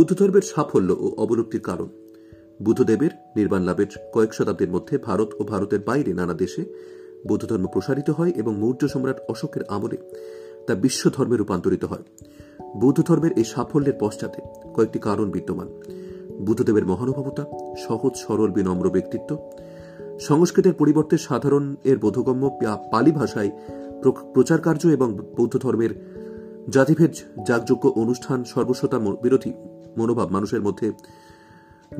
[0.00, 1.88] বৌদ্ধ ধর্মের সাফল্য ও অবলুপ্তির কারণ।
[2.62, 6.64] বুদ্ধদেবের নির্বাণ লাভের কয়েক শতাব্দীর মধ্যে ভারত ও ভারতের বাইরে নানা দেশে
[7.28, 9.96] বৌদ্ধ ধর্ম প্রসারিত হয় এবং মৌর্য সম্রাট অশোকের আমলে
[10.66, 12.02] তা বিশ্ব ধর্মে রূপান্তরিত হয়।
[12.76, 14.40] বৌদ্ধ ধর্মের এই সাফল্যের পশ্চাতে
[14.74, 15.68] কয়েকটি কারণ বিদ্যমান।
[16.40, 17.44] বুদ্ধদেবের মহানুভবতা,
[17.78, 19.50] সহজ, সরল, বিনম্র ব্যক্তিত্ব,
[20.20, 22.58] সংস্কৃতের পরিবর্তে সাধারণ এর বোধগম্য
[22.90, 23.50] পালি ভাষায়
[24.34, 25.90] প্রচার কার্য এবং বৌদ্ধ ধর্মের
[26.70, 27.12] জাতিভেদ
[27.46, 29.52] যাগযোগ্য অনুষ্ঠান সর্বস্বতা বিরোধী
[29.98, 30.92] মনোভাব মানুষের মধ্যে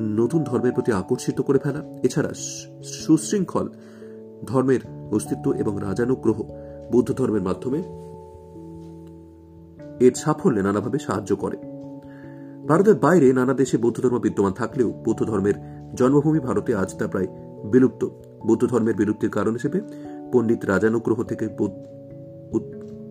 [0.01, 2.35] নতুন ধর্মের প্রতি আকর্ষিত করে ফেলা। এছাড়া
[2.83, 3.69] সুশৃঙ্খল
[4.47, 4.80] ধর্মের
[5.13, 6.43] অস্তিত্ব এবং রাজানুগ্রহ
[6.93, 7.79] বৌদ্ধ ধর্মের মাধ্যমে
[10.07, 11.57] এর সাফল্যে নানাভাবে সাহায্য করে।
[12.69, 15.55] ভারতের বাইরে নানা দেশে বৌদ্ধ ধর্ম বিদ্যমান থাকলেও বৌদ্ধ ধর্মের
[15.95, 17.27] জন্মভূমি ভারতে আজ তা প্রায়
[17.71, 18.05] বিলুপ্ত।
[18.46, 19.80] বৌদ্ধ ধর্মের বিলুপ্তির কারণ হিসেবে
[20.33, 21.49] পণ্ডিত রাজানুগ্রহ থেকে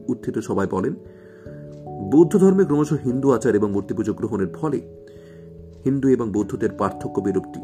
[0.08, 0.94] উত্থিত সবাই বলেন
[2.10, 4.82] বৌদ্ধ ধর্মে ক্রমশ হিন্দু আচার এবং মূর্তি পুজো গ্রহণের ফলে
[5.86, 7.60] হিন্দু এবং বৌদ্ধদের পার্থক্য বিলুপ্তি।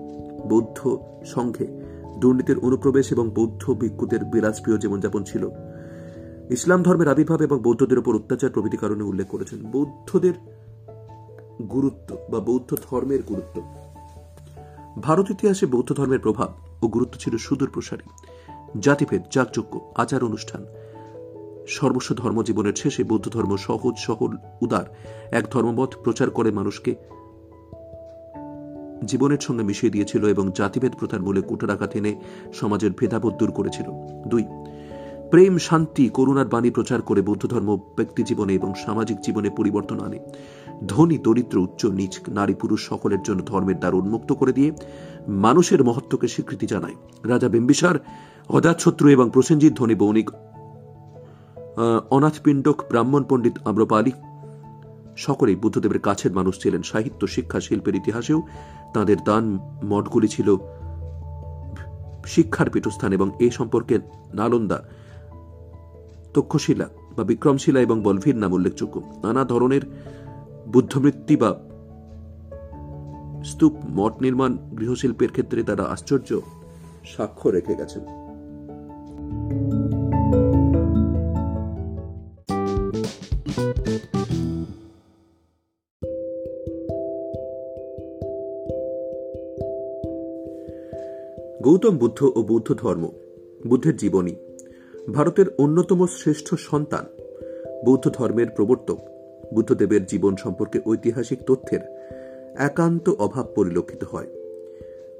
[0.47, 1.67] বৌদ্ধ সংঘে
[2.19, 5.49] দুর্নীতির অনুপ্রবেশ এবং বৌদ্ধ ভিক্ষুদের বিলাসপ্রিয় জীবনযাপন ছিল।
[6.49, 10.33] ইসলাম ধর্মের আবির্ভাব এবং বৌদ্ধদের উপর অত্যাচার প্রভৃতি কারণে উল্লেখ করেছেন। বৌদ্ধদের
[11.67, 13.61] গুরুত্ব বা বৌদ্ধ ধর্মের গুরুত্ব।
[15.01, 16.49] ভারত ইতিহাসে বৌদ্ধ ধর্মের প্রভাব
[16.83, 18.25] ও গুরুত্ব ছিল সুদূর প্রসারী
[18.79, 20.65] জাতিভেদ যাগযোগ্য আচার অনুষ্ঠান
[21.67, 24.85] সর্বস্ব ধর্মজীবনের শেষে বৌদ্ধ ধর্ম সহজ সহল উদার
[25.31, 26.95] এক ধর্মমত প্রচার করে মানুষকে
[29.05, 32.15] জীবনের সঙ্গে মিশিয়ে দিয়েছিল এবং জাতিভেদ প্রথার মূলে কুটরাঘাত এনে
[32.53, 33.85] সমাজের ভেদাবোধ দূর করেছিল।
[34.27, 34.45] দুই,
[35.31, 40.19] প্রেম, শান্তি, করুণার বাণী প্রচার করে বৌদ্ধ ধর্ম ব্যক্তি জীবনে এবং সামাজিক জীবনে পরিবর্তন আনে।
[40.87, 44.71] ধনী, দরিদ্র, উচ্চ, নিচ, নারী, পুরুষ সকলের জন্য ধর্মের দ্বার উন্মুক্ত করে দিয়ে
[45.27, 47.95] মানুষের মহত্বকে স্বীকৃতি জানায়। রাজা বিম্বিসার,
[48.49, 50.29] অজাতশত্রু এবং প্রসেনজিৎ ধনী বৌনিক
[52.09, 54.11] অনাথ পিণ্ডক ব্রাহ্মণ পণ্ডিত আম্রপালি।
[55.17, 58.41] সকলেই বুদ্ধদেবের কাছের মানুষ ছিলেন। সাহিত্য, শিক্ষা, শিল্পের ইতিহাসেও
[58.93, 60.55] তাদের দান মঠগুলি ছিল
[62.25, 63.99] শিক্ষার পীঠস্থান এবং এই সম্পর্কে
[64.33, 64.83] নালন্দা,
[66.33, 69.81] তক্ষশিলা বা বিক্রমশিলা এবং বলভীর নাম উল্লেখযোগ্য। নানা ধরনের
[70.67, 71.55] বুদ্ধমৃত্যু বা
[73.45, 76.39] স্তূপ, মঠ নির্মাণ, গৃহশিল্পের ক্ষেত্রে তারা আশ্চর্য
[77.17, 78.24] সাক্ষ্য রেখে গেছেন।
[91.75, 93.09] গৌতম বুদ্ধ ও বৌদ্ধ ধর্ম,
[93.67, 94.35] বুদ্ধের জীবনী,
[95.13, 97.05] ভারতের অন্যতম শ্রেষ্ঠ সন্তান,
[97.85, 98.97] বৌদ্ধ ধর্মের প্রবর্তক,
[99.53, 101.79] বুদ্ধদেবের জীবন সম্পর্কে ঐতিহাসিক তথ্যের
[102.57, 104.27] একান্ত অভাব পরিলক্ষিত হয়।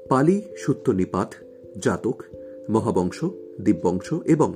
[0.08, 1.34] পালি সূত্র নিপাত
[1.82, 2.22] জাতক,
[2.70, 3.24] মহাবংশ,
[3.64, 4.54] দিব্যংশ এবং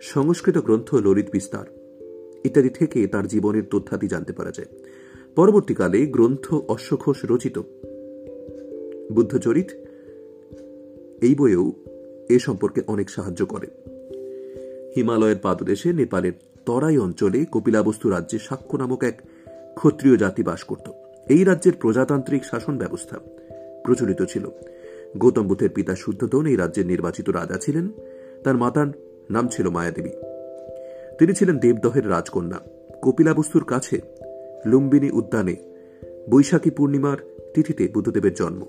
[0.00, 1.66] সংস্কৃত গ্রন্থ ললিত বিস্তার
[2.44, 4.68] ইত্যাদি থেকে তার জীবনের তথ্যাদি জানতে পারা যায়।
[5.36, 7.58] পরবর্তীকালে গ্রন্থ অশ্বঘোষ রচিত।
[9.12, 9.66] বুদ্ধচরিত
[11.24, 11.72] এই বইয়েও
[12.28, 13.66] এ সম্পর্কে অনেক সাহায্য করে।
[14.96, 16.32] হিমালয়ের পাদদেশে নেপালের
[16.66, 19.22] তরাই অঞ্চলে কপিলাবস্তু রাজ্যে সাক্ষ্য নামক এক
[19.74, 20.90] ক্ষত্রিয় জাতি বাস করত।
[21.28, 23.18] এই রাজ্যের প্রজাতান্ত্রিক শাসন ব্যবস্থা
[23.84, 24.48] প্রচলিত ছিল।
[25.18, 27.88] গৌতম বুদ্ধের পিতা শুদ্ধতন এই রাজ্যের নির্বাচিত রাজা ছিলেন।
[28.44, 28.86] তার মাতার
[29.30, 30.10] নাম ছিল মায়াদেবী।
[31.18, 32.60] তিনি ছিলেন দেবদহের রাজকন্যা।
[33.02, 34.00] কপিলাবস্তুর কাছে
[34.66, 35.56] লুম্বিনী উদ্যানে
[36.30, 37.16] বৈশাখী পূর্ণিমার
[37.54, 38.66] তিথিতে বুদ্ধদেবের জন্ম।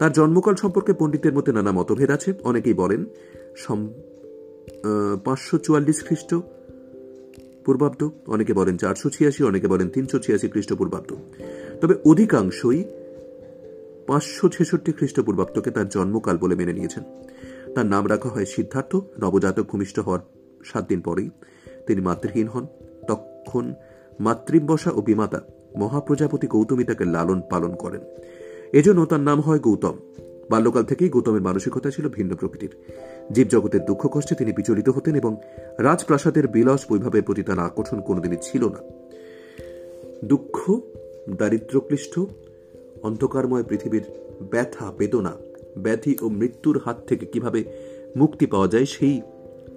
[0.00, 3.00] তার জন্মকাল সম্পর্কে পণ্ডিতের মধ্যে নানা মতভেদ আছে। অনেকেই বলেন
[5.26, 6.30] পাঁচশো চুয়াল্লিশ খ্রিস্ট
[7.64, 8.00] পূর্বাব্দ,
[8.34, 11.10] অনেকে বলেন চারশো ছিয়াশি, অনেকে বলেন তিনশো ছিয়াশি খ্রিস্টপূর্বাব্দ
[11.80, 12.80] তবে অধিকাংশই
[14.08, 17.04] পাঁচশো ছেষট্টি খ্রিস্টপূর্বাব্দকে তার জন্মকাল বলে মেনে নিয়েছেন।
[17.74, 18.92] তার নাম রাখা হয় সিদ্ধার্থ।
[19.22, 20.22] নবজাতক ভূমিষ্ঠ হওয়ার
[20.70, 21.28] সাত দিন পরেই
[21.86, 22.64] তিনি মাতৃহীন হন।
[23.10, 23.64] তখন
[24.26, 25.40] মাতৃবসা ও বিমাতা
[25.80, 28.02] মহাপ্রজাপতি গৌতমী তাকে লালন পালন করেন।
[28.72, 29.96] এজন্য তার নাম হয় গৌতম।
[30.50, 32.76] বাল্যকাল থেকেই গৌতমের মানসিকতা ছিল ভিন্ন প্রকৃতির।
[33.32, 35.36] জীবজগতের দুঃখ কষ্টে তিনি বিচলিত হতেন এবং
[35.78, 38.78] রাজপ্রাসাদের বিলাস বৈভাবের প্রতি তার আকর্ষণ কোনোদিনই ছিল না।
[40.24, 40.80] দুঃখ
[41.38, 42.20] দারিদ্রক্লিষ্ট
[43.02, 44.02] অন্ধকারময় পৃথিবীর
[44.50, 45.32] ব্যথা, বেদনা,
[45.78, 47.64] ব্যাধি ও মৃত্যুর হাত থেকে কীভাবে
[48.16, 49.20] মুক্তি পাওয়া যায় সেই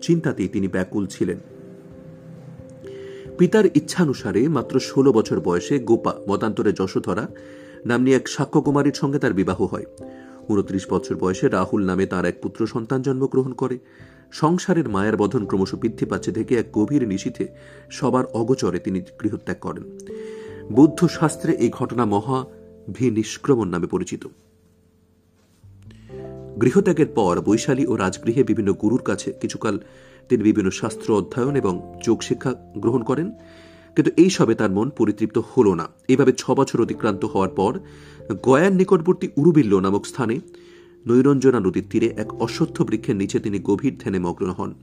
[0.02, 1.38] চিন্তাতেই তিনি ব্যাকুল ছিলেন।
[3.38, 7.28] পিতার ইচ্ছানুসারে মাত্র ষোলো বছর বয়সে গোপা, মতান্তরে যশোধরা
[7.86, 9.86] নামনি এক সাক্ষ্যকুমারীর সঙ্গে তার বিবাহ হয়।
[10.50, 13.80] উনত্রিশ বছর বয়সে রাহুল নামে তার এক পুত্র সন্তান জন্মগ্রহণ করে।
[14.32, 17.48] সংসারের মায়ের বধন ক্রমশ বৃদ্ধি পাচ্ছে থেকে এক গভীর নিশীথে
[17.92, 19.84] সবার অগচরে তিনি গৃহত্যাগ করেন।
[20.72, 22.46] বৌদ্ধ শাস্ত্রে এই ঘটনা মহা
[22.94, 24.28] ভি নিষ্ক্রমণ নামে পরিচিত।
[26.62, 29.80] গৃহত্যাগের পর বৈশালী ও রাজগৃহে বিভিন্ন গুরুর কাছে কিছুকাল
[30.30, 33.32] তিনি বিভিন্ন শাস্ত্র অধ্যয়ন এবং যোগ শিক্ষা গ্রহণ করেন।
[33.96, 37.80] কিন্তু এই সবে তার মন পরিতৃপ্ত হল না। এভাবে ছ বছর অতিক্রান্ত হওয়ার পর
[38.44, 40.40] গয়ার নিকটবর্তী উরুবিল্ল নামক স্থানে
[41.08, 44.74] নৈরঞ্জনা নদীর তীরে এক অশ্বত্থ বৃক্ষের নিচে তিনি গভীর ধ্যানে মগ্ন হন।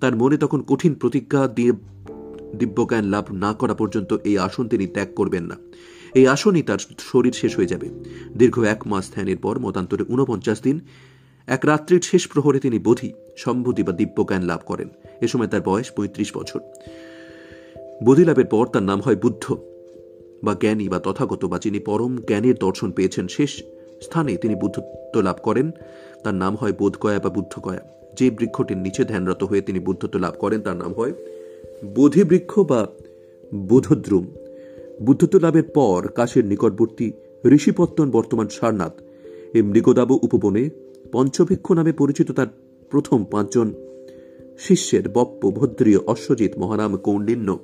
[0.00, 1.72] তার মনে তখন কঠিন প্রতিজ্ঞা দিয়ে
[2.56, 5.56] দিব্যজ্ঞান লাভ না করা পর্যন্ত এই আসন তিনি ত্যাগ করবেন না।
[6.14, 7.88] এই আসনই তার শরীর শেষ হয়ে যাবে।
[8.36, 10.80] দীর্ঘ এক মাস ধ্যানের পর মতান্তরে ঊনপঞ্চাশ দিন,
[11.46, 14.88] এক রাত্রির শেষ প্রহরে তিনি বোধি সম্ভূতি বা দিব্যজ্ঞান লাভ করেন।
[15.20, 16.60] এ সময় তার বয়স পঁয়ত্রিশ বছর।
[18.04, 19.56] বোধি লাভের পর তার নাম হয় বুদ্ধ।
[20.44, 23.50] বা জ্ঞানী বা তথাগত বা যিনি পরম জ্ঞানের দর্শন পেয়েছেন, শেষ
[24.02, 25.70] স্থানে তিনি বুদ্ধত্ব লাভ করেন।
[26.24, 27.80] তার নাম হয় বোধগয়া বা বুদ্ধগয়া।
[28.18, 31.12] যে বৃক্ষটির নিচে ধ্যানরত হয়ে তিনি বুদ্ধত্ব লাভ করেন, তার নাম হয়
[31.84, 32.86] বোধি বৃক্ষ বা
[33.54, 34.26] বোধদ্রুম।
[35.02, 37.12] বুদ্ধত্ব লাভের পর কাশের নিকটবর্তী
[37.46, 38.92] ঋষিপত্তন বর্তমান সারনাথ
[39.54, 40.70] এই মৃগদাব উপবনে
[41.12, 42.46] পঞ্চভিক্ষ নামে পরিচিত তার
[42.90, 43.72] প্রথম পাঁচজন
[44.58, 47.58] শিষ্যের বপ্প ভদ্রীয় অশ্বজিৎ মহানাম কৌণ্ডিন্য।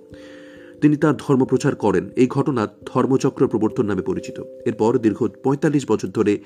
[0.80, 6.08] তিনি তার ধর্ম প্রচার করেন। এই ঘটনা ধর্মচক্র প্রবর্তন নামে পরিচিত। এরপর দীর্ঘ পঁয়তাল্লিশ বছর
[6.08, 6.38] ধরে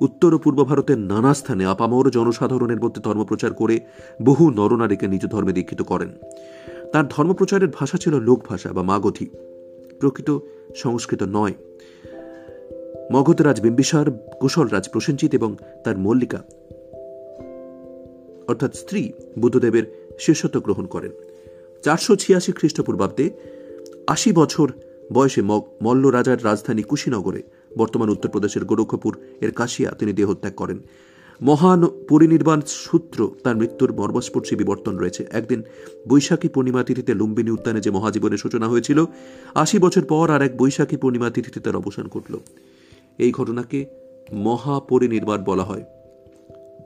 [0.00, 3.80] উত্তর ও পূর্ব ভারতের নানা স্থানে আপামর জনসাধারণের মধ্যে ধর্মপ্রচার করে
[4.22, 6.08] বহু নরনারীকে নিজ ধর্মে দীক্ষিত করেন।
[6.92, 9.26] তার ধর্মপ্রচারের ভাষা ছিল লোকভাষা বা মাগধী।
[10.00, 10.38] প্রকৃত
[10.76, 11.54] সংস্কৃত নয়।
[13.12, 14.10] মগধরাজ বিম্বিসার,
[14.40, 16.42] কুশলরাজ প্রসেনজিৎ এবং তার মল্লিকা
[18.48, 21.10] অর্থাৎ স্ত্রী বুদ্ধদেবের শিষ্যত্ব গ্রহণ করেন।
[21.82, 23.30] চারশো ছিয়াশি খ্রিস্টপূর্বাব্দে
[24.06, 24.72] আশি বছর
[25.12, 25.42] বয়সে
[25.82, 27.42] মল্ল রাজার রাজধানী কুশীনগরে,
[27.78, 30.78] বর্তমান উত্তরপ্রদেশের গোরক্ষপুর এর কাশিয়া তিনি দেহত্যাগ করেন।
[31.42, 35.62] মহান পরিনির্বাণ সূত্র তার মৃত্যুর মর্মস্পর্শী বিবর্তন রয়েছে। একদিন
[36.08, 39.04] বৈশাখী পূর্ণিমা তিথিতে লুম্বিনী উদ্যানে যে মহাজীবনের সূচনা হয়েছিল,
[39.54, 42.38] আশি বছর পর আর এক বৈশাখী পূর্ণিমা তিথিতে তার অবসান ঘটল।
[43.18, 43.86] এই ঘটনাকে
[44.32, 45.84] মহাপরিনির্বাণ বলা হয়।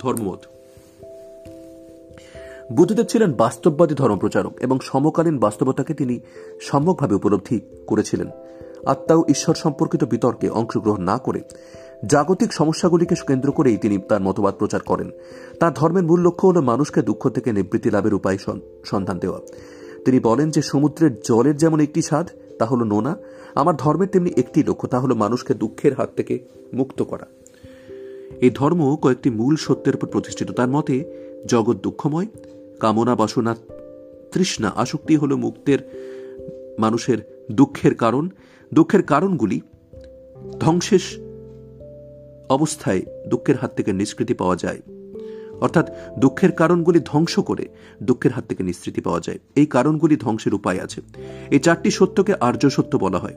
[0.00, 0.55] ধর্মমত।
[2.72, 6.20] বুদ্ধদেব ছিলেন বাস্তববাদী ধর্মপ্রচারক এবং সমকালীন বাস্তবতাকে তিনি
[6.60, 8.28] সম্যকভাবে উপলব্ধি করেছিলেন।
[8.86, 11.40] আত্মা ও ঈশ্বর সম্পর্কিত বিতর্কে অংশগ্রহণ না করে
[12.06, 15.10] জাগতিক সমস্যাগুলিকে কেন্দ্র করেই তিনি তার মতবাদ প্রচার করেন।
[15.60, 18.38] তার ধর্মের মূল লক্ষ্য হল মানুষকে দুঃখ থেকে নিবৃত্তি লাভের উপায়
[18.84, 19.40] সন্ধান দেওয়া।
[20.04, 22.28] তিনি বলেন যে, সমুদ্রের জলের যেমন একটি স্বাদ,
[22.58, 23.16] তা হল নোনা।
[23.54, 26.38] আমার ধর্মের তেমনি একটি লক্ষ্য, তা হল মানুষকে দুঃখের হাত থেকে
[26.72, 27.26] মুক্ত করা।
[28.40, 32.26] এই ধর্ম কয়েকটি মূল সত্যের উপর প্রতিষ্ঠিত। তার মতে, জগৎ দুঃখময়
[32.80, 33.56] কামনা বাসনা,
[34.32, 35.78] তৃষ্ণা আসক্তি হল মুক্তের,
[36.78, 38.28] মানুষের দুঃখের কারণ।
[38.74, 39.60] দুঃখের কারণগুলি
[40.60, 40.98] ধ্বংসের
[42.50, 44.82] অবস্থায় দুঃখের হাত থেকে নিষ্কৃতি পাওয়া যায়।
[45.60, 47.68] অর্থাৎ দুঃখের কারণগুলি ধ্বংস করে
[48.02, 51.00] দুঃখের হাত থেকে নিষ্কৃতি পাওয়া যায়। এই কারণগুলি ধ্বংসের উপায় আছে।
[51.50, 53.34] এই চারটি সত্যকে আর্য সত্য বলা হয়।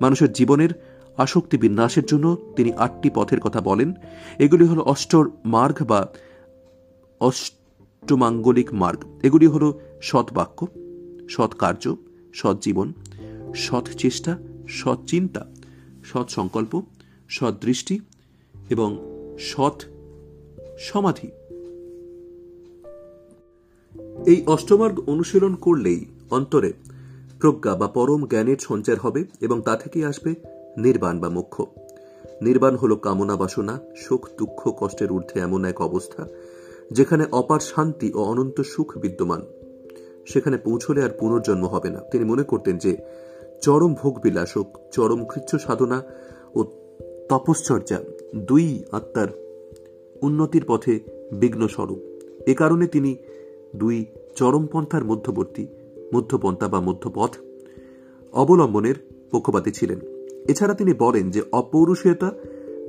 [0.00, 0.68] মানুষের জীবনের
[1.16, 3.92] আসক্তি বিন্যাসের জন্য তিনি আটটি পথের কথা বলেন।
[4.38, 6.12] এগুলি হল অষ্টর মার্গ বা
[8.02, 9.64] অষ্টমাঙ্গলিক মার্গ। এগুলি হল
[10.02, 10.66] সৎ বাক্য
[11.28, 11.84] সৎ কার্য
[12.32, 12.88] সৎ জীবন
[13.54, 14.32] সৎ চেষ্টা
[14.68, 15.42] সৎ চিন্তা
[16.04, 16.72] সৎ সংকল্প
[17.28, 18.00] সৎ দৃষ্টি
[18.70, 18.90] এবং
[19.40, 19.78] সৎ
[20.78, 21.28] সমাধি।
[24.26, 26.00] এই অষ্টমার্গ অনুশীলন করলেই
[26.30, 26.70] অন্তরে
[27.40, 30.30] প্রজ্ঞা বা পরম জ্ঞানের সঞ্চার হবে এবং তা থেকে আসবে
[30.76, 31.56] নির্বাণ বা মোক্ষ।
[32.42, 36.22] নির্বাণ হল কামনা বাসনা সুখ দুঃখ, কষ্টের ঊর্ধ্বে এমন এক অবস্থা
[36.92, 39.42] যেখানে অপার শান্তি ও অনন্ত সুখ বিদ্যমান,
[40.26, 42.96] সেখানে পৌঁছলে আর পুনর্জন্ম হবে না। তিনি মনে করতেন যে
[43.62, 46.02] চরম ভোগ বিলাস ও চরম কৃচ্ছ সাধনা
[46.54, 46.64] ও
[47.28, 47.98] তপশ্চর্যা
[48.36, 49.28] দুই আত্মার
[50.22, 51.00] উন্নতির পথে
[51.32, 52.00] বিঘ্ন স্বরূপ।
[52.46, 53.16] এ কারণে তিনি
[53.76, 54.06] দুই
[54.36, 55.66] চরমপন্থার মধ্যবর্তী,
[56.14, 57.32] মধ্যপন্থা বা মধ্যপথ
[58.32, 58.94] অবলম্বনের
[59.30, 60.00] পক্ষপাতী ছিলেন।
[60.48, 62.32] এছাড়া তিনি বলেন যে, অপৌরুষীয়তা,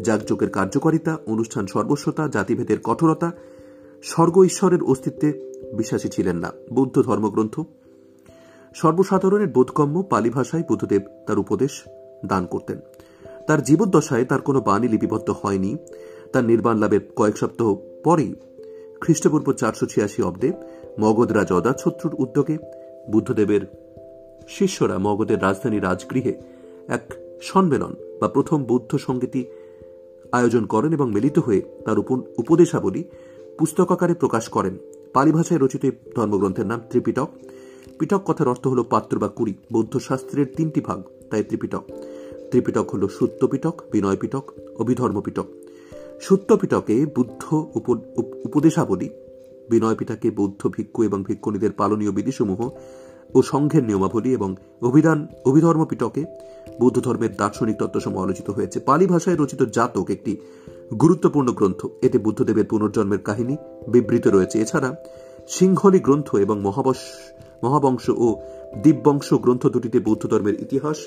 [0.01, 3.31] যাগযোগের কার্যকারিতা, অনুষ্ঠান সর্বস্বতা, জাতিভেদের কঠোরতা
[4.03, 5.33] স্বর্গ ঈশ্বরের অস্তিত্বে
[5.77, 7.61] বিশ্বাসী ছিলেন না। বৌদ্ধ ধর্মগ্রন্থ,
[8.75, 11.83] সর্বসাধারণের বোধগম্য পালি ভাষায় বুদ্ধদেব তার উপদেশ
[12.25, 12.79] দান করতেন।
[13.47, 15.77] তার জীবদ্দশায় তার কোনো বাণী লিপিবদ্ধ হয়নি।
[16.33, 18.35] তার নির্বাণ লাভের কয়েক সপ্তাহ পরেই
[19.01, 20.51] খ্রিস্টপূর্ব চারশো ছিয়াশি অব্দে
[20.99, 22.57] মগধরাজ অদাছত্রুর উদ্যোগে
[23.11, 23.61] বুদ্ধদেবের
[24.47, 26.33] শিষ্যরা মগধের রাজধানী রাজগৃহে
[26.87, 29.45] এক সম্মেলন বা প্রথম বৌদ্ধ সঙ্গীতি
[30.31, 31.99] আয়োজন করেন এবং মিলিত হয়ে তার
[32.37, 33.03] উপদেশাবলী
[33.59, 34.75] পুস্তক আকারে প্রকাশ করেন।
[35.13, 35.83] পালি ভাষায় রচিত
[36.15, 37.29] ধর্মগ্রন্থের নাম ত্রিপিটক।
[37.99, 41.83] পিটক কথার অর্থ হল পাত্র বা কুড়ি, বৌদ্ধ শাস্ত্রের তিনটি ভাগ, তাই ত্রিপিটক।
[42.51, 44.45] ত্রিপিটক হল সূত্য পিটক বিনয় পিটক
[44.79, 45.47] অভিধর্ম পিটক
[46.21, 47.43] সূত্য পিটকে বুদ্ধ
[48.45, 49.09] উপদেশাবলী
[49.69, 52.61] বিনয় পিটাকে বৌদ্ধ ভিক্ষু এবং ভিক্ষুণীদের পালনীয় বিধিসমূহ
[53.33, 54.49] ও সংঘের নিয়মাবলী এবং
[54.81, 56.23] অভিধান অভিধর্ম পিটকে
[56.79, 60.33] বৌদ্ধ ধর্মের দার্শনিক তত্ত্বসমূহ আলোচিত হয়েছে। পালি ভাষায় রচিত জাতক একটি
[60.99, 63.55] গুরুত্বপূর্ণ গ্রন্থ। এতে বুদ্ধদেবের পুনর্জন্মের কাহিনী
[63.87, 64.95] বিবৃত রয়েছে। এছাড়া
[65.47, 66.97] সিংহলি গ্রন্থ এবং মহাবশ,
[67.63, 68.35] মহাবংশ ও
[68.83, 70.97] দিব্যংশ গ্রন্থ দুটিতে বৌদ্ধ ধর্মের ইতিহাস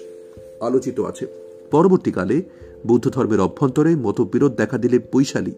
[0.60, 1.26] আলোচিত আছে।
[1.70, 2.42] পরবর্তীকালে
[2.86, 5.52] বৌদ্ধ ধর্মের অভ্যন্তরে মতবিরোধ দেখা দিলে বৈশালী,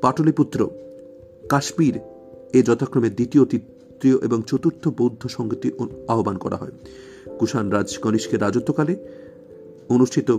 [0.00, 0.70] পাটলিপুত্র,
[1.48, 1.98] কাশ্মীর
[2.52, 5.70] এ যথাক্রমে দ্বিতীয়, তৃতীয় এবং চতুর্থ বৌদ্ধ সংগতি
[6.08, 6.70] আহ্বান করা হয়।
[7.38, 8.96] কুষাণ রাজ কনিষ্কের রাজত্বকালে
[9.88, 10.36] অনুষ্ঠিত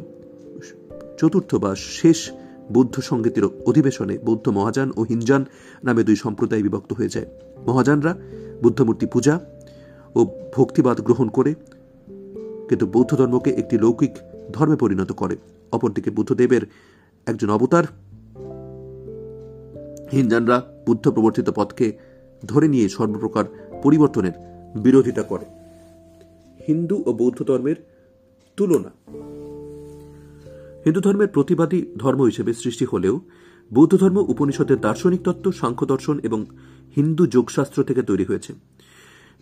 [1.17, 2.31] চতুর্থ বা শেষ
[2.70, 5.46] বৌদ্ধ সঙ্গীতের অধিবেশনে বৌদ্ধ মহাযান ও হিনজান
[5.84, 7.25] নামে দুই সম্প্রদায় বিভক্ত হয়ে যায়।
[7.67, 8.15] মহাযানরা
[8.63, 9.39] বুদ্ধমূর্তি পূজা
[10.15, 11.55] ও ভক্তিবাদ গ্রহণ করে,
[12.70, 14.13] কিন্তু বৌদ্ধ ধর্মকে একটি লৌকিক
[14.51, 15.36] ধর্মে পরিণত করে।
[15.72, 16.62] অপরদিকে বুদ্ধদেবের
[17.27, 17.84] একজন অবতার
[20.12, 21.98] হিনজানরা বুদ্ধ প্রবর্তিত পথকে
[22.46, 23.46] ধরে নিয়ে সর্বপ্রকার
[23.84, 24.32] পরিবর্তনের
[24.75, 25.46] বিরোধিতা করে।
[26.67, 27.75] হিন্দু ও বৌদ্ধ ধর্মের
[28.55, 28.91] তুলনা
[30.85, 33.19] হিন্দু ধর্মের প্রতিবাদী ধর্ম হিসেবে সৃষ্টি হলেও
[33.71, 36.39] বৌদ্ধ ধর্ম উপনিষদের দার্শনিক তত্ত্ব সাংখ্য দর্শন এবং
[36.95, 38.53] হিন্দু যোগশাস্ত্র থেকে তৈরি হয়েছে।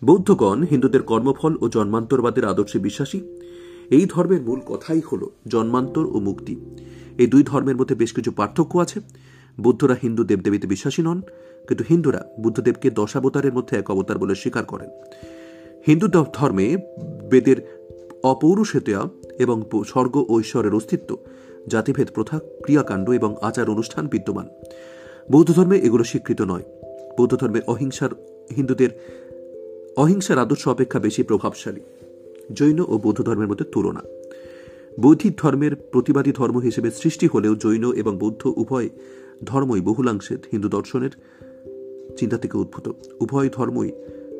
[0.04, 3.20] বৌদ্ধগণ হিন্দুদের কর্মফল ও জন্মান্তরবাদের আদর্শে বিশ্বাসী।
[3.90, 6.54] এই ধর্মের মূল কথাই হল জন্মান্তর ও মুক্তি।
[7.18, 9.00] এই দুই ধর্মের মধ্যে বেশ কিছু পার্থক্য আছে।
[9.60, 11.22] বৌদ্ধরা হিন্দু দেবদেবীতে বিশ্বাসী নন,
[11.68, 14.90] কিন্তু হিন্দুরা বুদ্ধদেবকে দশাবতারের মধ্যে এক অবতার বলে স্বীকার করেন।
[15.86, 16.66] হিন্দু ধর্মে
[17.30, 17.81] বেদের
[18.22, 21.16] অপৌরুষেতা এবং স্বর্গ ও ঈশ্বরের অস্তিত্ব,
[21.68, 24.48] জাতিভেদ প্রথা, ক্রিয়াকাণ্ড এবং আচার অনুষ্ঠান বিদ্যমান।
[25.30, 26.62] বৌদ্ধ ধর্মে এগুলো স্বীকৃত নয়।
[27.18, 28.08] বৌদ্ধ ধর্মে অহিংসার,
[28.56, 28.88] হিন্দুদের
[29.96, 31.80] অহিংসার আদর্শ অপেক্ষা বেশি প্রভাবশালী।
[32.52, 34.00] জৈন ও বৌদ্ধ ধর্মের মধ্যে তুলনা।
[35.00, 38.88] বৌদ্ধিক ধর্মের প্রতিবাদী ধর্ম হিসেবে সৃষ্টি হলেও জৈন এবং বৌদ্ধ উভয়
[39.44, 41.10] ধর্মই বহুলাংশে হিন্দু দর্শনের
[42.16, 43.92] চিন্তা থেকে উদ্ভূত। উভয় ধর্মই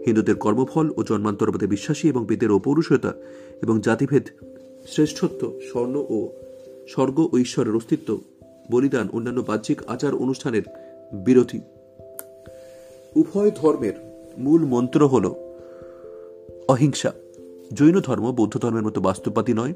[0.07, 3.13] হিন্দুদের কর্মফল ও জন্মান্তরবাদে বিশ্বাসী এবং বেদের অপৌরুষতা
[3.63, 4.23] এবং জাতিভেদ,
[4.87, 6.29] শ্রেষ্ঠত্ব, স্বর্ণ ও
[6.89, 8.21] স্বর্গ ও ঈশ্বরের অস্তিত্ব,
[8.71, 10.63] বলিদান, অন্যান্য বাহ্যিক আচার অনুষ্ঠানের
[11.13, 11.61] বিরোধী।
[13.17, 13.93] উভয় ধর্মের
[14.39, 15.35] মূল মন্ত্র হল
[16.69, 17.13] অহিংসা।
[17.73, 19.75] জৈন ধর্ম বৌদ্ধ ধর্মের মতো বাস্তববাদী নয়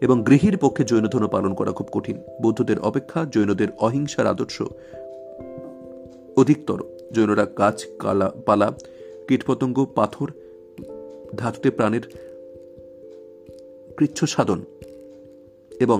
[0.00, 4.62] এবং গৃহীর পক্ষে জৈন ধর্ম পালন করা খুব কঠিন। বৌদ্ধদের অপেক্ষা জৈনদের অহিংসার আদর্শ
[6.36, 8.72] অধিকতর। জৈনরা গাছ, কালা, পালা,
[9.28, 10.30] কীটপতঙ্গ, পাথর,
[11.36, 12.33] ধাতুতে প্রাণের
[13.96, 14.60] কৃচ্ছ সাধন
[15.80, 15.98] এবং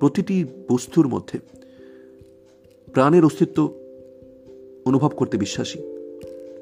[0.00, 0.36] প্রতিটি
[0.68, 1.36] বস্তুর মধ্যে
[2.94, 3.58] প্রাণের অস্তিত্ব
[4.86, 5.78] অনুভব করতে বিশ্বাসী।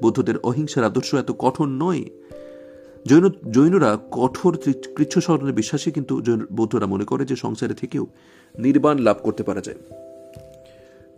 [0.03, 2.05] বৌদ্ধদের অহিংসার আদর্শ এত কঠোর নয়।
[3.07, 4.53] জৈন, জৈনরা কঠোর
[4.97, 6.15] কৃচ্ছ স্মরণে বিশ্বাসী, কিন্তু
[6.53, 8.07] বৌদ্ধরা মনে করে যে সংসারে থেকেও
[8.59, 9.79] নির্বাণ লাভ করতে পারা যায়।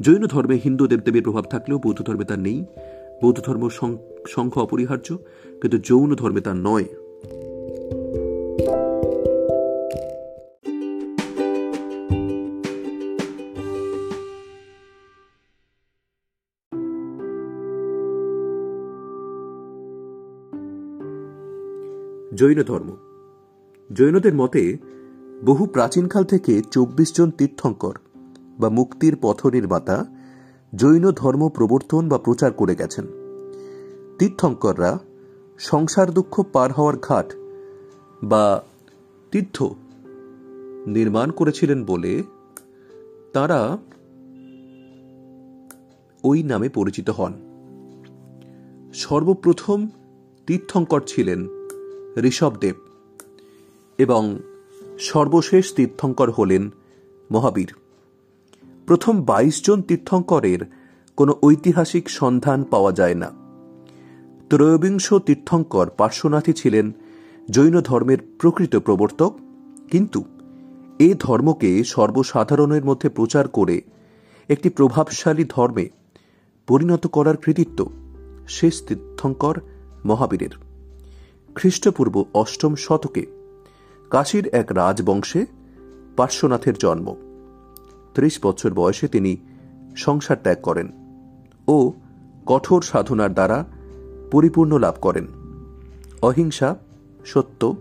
[0.01, 2.59] জৈন ধর্মে হিন্দু দেবদেবীর প্রভাব থাকলেও বৌদ্ধ ধর্মে তা নেই।
[3.23, 3.69] বৌদ্ধ ধর্ম
[4.29, 5.09] সংখ্য অপরিহার্য,
[5.61, 6.85] কিন্তু যৌন ধর্মে তা নয়।
[22.41, 22.97] জৈন ধর্ম
[23.93, 24.77] জৈনদের মতে,
[25.45, 27.95] বহু প্রাচীনকাল থেকে চব্বিশ জন তীর্থঙ্কর
[28.59, 30.07] বা মুক্তির পথ নির্মাতা
[30.75, 33.07] জৈন ধর্ম প্রবর্তন বা প্রচার করে গেছেন।
[34.19, 34.99] তীর্থঙ্কররা
[35.59, 37.33] সংসার দুঃখ পার হওয়ার ঘাট
[38.23, 38.65] বা
[39.31, 39.63] তীর্থ
[40.87, 42.23] নির্মাণ করেছিলেন বলে
[43.33, 43.79] তারা
[46.25, 47.33] ওই নামে পরিচিত হন।
[48.95, 49.89] সর্বপ্রথম
[50.47, 51.60] তীর্থঙ্কর ছিলেন
[52.17, 52.75] ঋষভদেব
[53.99, 54.39] এবং
[54.99, 56.71] সর্বশেষ তীর্থঙ্কর হলেন
[57.33, 57.75] মহাবীর।
[58.87, 60.61] প্রথম বাইশ জন তীর্থঙ্করের
[61.17, 63.31] কোনো ঐতিহাসিক সন্ধান পাওয়া যায় না।
[64.49, 66.93] ত্রয়োবিংশ তীর্থঙ্কর পার্শ্বনাথী ছিলেন
[67.51, 69.39] জৈন ধর্মের প্রকৃত প্রবর্তক,
[69.91, 70.25] কিন্তু
[70.99, 73.83] এ ধর্মকে সর্বসাধারণের মধ্যে প্রচার করে
[74.49, 75.89] একটি প্রভাবশালী ধর্মে
[76.67, 77.91] পরিণত করার কৃতিত্ব
[78.49, 79.61] শেষ তীর্থঙ্কর
[80.05, 80.70] মহাবীরের।
[81.55, 83.27] খ্রিস্টপূর্ব অষ্টম শতকে
[84.11, 85.47] কাশীর এক রাজবংশে
[86.17, 87.17] পার্শ্বনাথের জন্ম।
[88.15, 89.37] ত্রিশ বছর বয়সে তিনি
[89.97, 90.89] সংসার ত্যাগ করেন
[91.69, 91.93] ও
[92.47, 93.65] কঠোর সাধনার দ্বারা
[94.31, 95.27] পরিপূর্ণ লাভ করেন।
[96.23, 96.77] অহিংসা,
[97.27, 97.77] সত্য,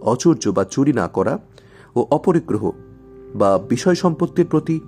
[0.00, 1.38] অচর্য বা চুরি না করা
[1.96, 2.70] ও অপরিগ্রহ
[3.34, 4.80] বা বিষয় সম্পত্তির প্রতি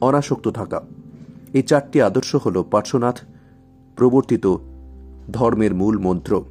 [0.00, 0.80] অনাসক্ত থাকা।
[1.52, 3.18] এই চারটি আদর্শ হল পার্শ্বনাথ,
[3.96, 4.56] প্রবর্তিত
[5.32, 6.44] ধর্মের মূল মন্ত্র।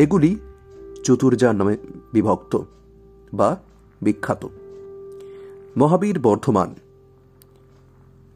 [0.00, 0.36] এগুলি
[1.04, 1.76] চতুর্যার নামে
[2.12, 2.58] বিভক্ত
[3.34, 3.56] বা
[4.02, 4.46] বিখ্যাত।
[5.76, 6.74] মহাবীর বর্ধমান,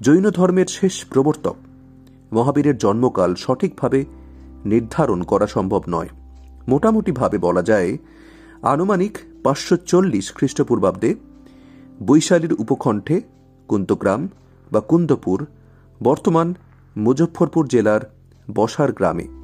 [0.01, 1.57] জৈন ধর্মের শেষ প্রবর্তক।
[2.33, 4.05] মহাবীরের জন্মকাল সঠিকভাবে
[4.65, 6.09] নির্ধারণ করা সম্ভব নয়।
[6.69, 7.99] মোটামুটিভাবে বলা যায়,
[8.63, 11.15] আনুমানিক পাঁচশো চল্লিশ খ্রিস্টপূর্বাব্দে
[12.07, 13.21] বৈশালীর উপকণ্ঠে
[13.69, 14.29] কুন্তগ্রাম
[14.73, 15.47] বা কুন্দপুর
[16.03, 16.55] বর্তমান
[16.97, 18.01] মুজফ্ফরপুর জেলার
[18.55, 19.44] বসার গ্রামে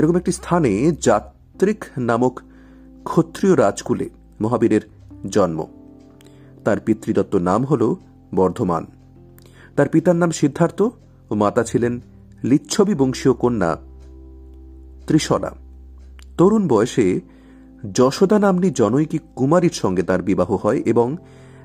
[0.00, 2.40] এরকম একটি স্থানে যাত্রিক নামক
[3.04, 4.80] ক্ষত্রিয় রাজকুলে মহাবীরের
[5.30, 5.66] জন্ম।
[6.64, 7.94] তার পিতৃদত্ত নাম হল
[8.34, 8.86] বর্ধমান।
[9.76, 10.82] তার পিতার নাম সিদ্ধার্থ
[11.30, 12.00] ও মাতা ছিলেন
[12.44, 13.76] লিচ্ছবি বংশীয় কন্যা
[15.06, 15.50] ত্রিশলা।
[16.38, 17.20] তরুণ বয়সে
[17.94, 21.16] যশোদা নামনি জনৈকী কুমারীর সঙ্গে তার বিবাহ হয় এবং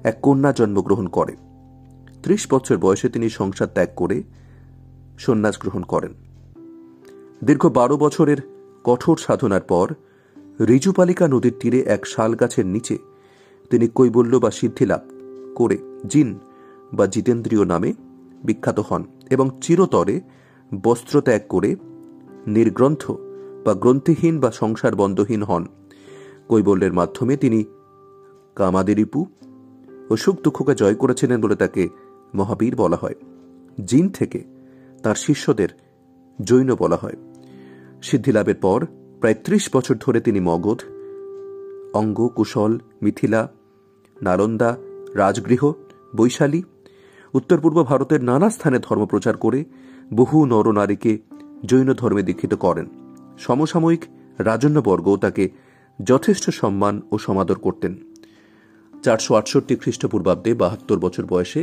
[0.04, 1.36] এক কন্যা জন্মগ্রহণ করে।
[2.24, 4.24] ত্রিশ বছর বয়সে তিনি সংসার ত্যাগ করে
[5.18, 6.25] সন্ন্যাস গ্রহণ করেন।
[7.45, 8.37] দীর্ঘ বারো বছরের
[8.83, 9.93] কঠোর সাধনার পর
[10.67, 12.97] রিজুপালিকা নদীর তীরে এক শাল গাছের নিচে
[13.69, 15.01] তিনি কৈবল্য বা সিদ্ধি লাভ
[15.55, 16.39] করে জিন
[16.93, 17.93] বা জিতেন্দ্রীয় নামে
[18.43, 20.21] বিখ্যাত হন এবং চিরতরে
[20.83, 21.75] বস্ত্র ত্যাগ করে
[22.47, 23.11] নির্গ্রন্থ
[23.65, 25.65] বা গ্রন্থিহীন বা সংসার বন্ধহীন হন।
[26.49, 27.63] কৈবল্যের মাধ্যমে তিনি
[28.55, 29.25] কামাদেরিপু
[30.09, 31.89] ও সুখ দুঃখকে জয় করেছিলেন বলে তাকে
[32.35, 33.15] মহাবীর বলা হয়।
[33.85, 34.43] জিন থেকে
[35.03, 35.69] তার শিষ্যদের
[36.41, 37.17] জৈন বলা হয়।
[38.05, 38.79] সিদ্ধিলাভের পর
[39.19, 40.79] প্রায় ত্রিশ বছর ধরে তিনি মগধ
[41.93, 43.41] অঙ্গ কুশল মিথিলা,
[44.17, 44.71] নালন্দা,
[45.15, 45.63] রাজগৃহ,
[46.15, 46.62] বৈশালী
[47.33, 49.59] উত্তর পূর্ব ভারতের নানা স্থানে ধর্মপ্রচার করে
[50.13, 51.12] বহু নরনারীকে
[51.65, 52.85] জৈন ধর্মে দীক্ষিত করেন।
[53.38, 54.03] সমসাময়িক
[54.39, 55.43] রাজন্যবর্গও তাকে
[56.00, 57.93] যথেষ্ট সম্মান ও সমাদর করতেন।
[59.03, 61.62] চারশো আটষট্টি খ্রিস্টপূর্বাব্দে বাহাত্তর বছর বয়সে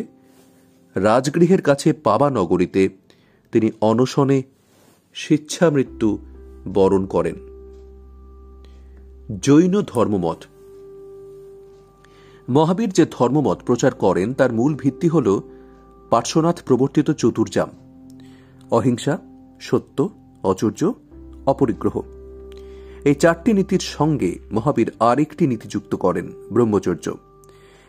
[0.96, 2.82] রাজগৃহের কাছে পাবা নগরীতে
[3.52, 4.38] তিনি অনশনে
[5.16, 6.08] স্বেচ্ছামৃত্যু
[6.75, 7.35] বরণ করেন।
[9.42, 10.37] জৈন ধর্মমত।
[12.49, 15.40] মহাবীর যে ধর্মমত প্রচার করেন, তার মূল ভিত্তি হল
[16.11, 17.69] পার্শ্বনাথ প্রবর্তিত চতুর্জাম
[18.71, 19.19] অহিংসা,
[19.61, 20.09] সত্য,
[20.42, 20.92] অচর্য,
[21.47, 22.02] অপরিগ্রহ।
[23.04, 27.14] এই চারটি নীতির সঙ্গে মহাবীর আরেকটি নীতি যুক্ত করেন, ব্রহ্মচর্য।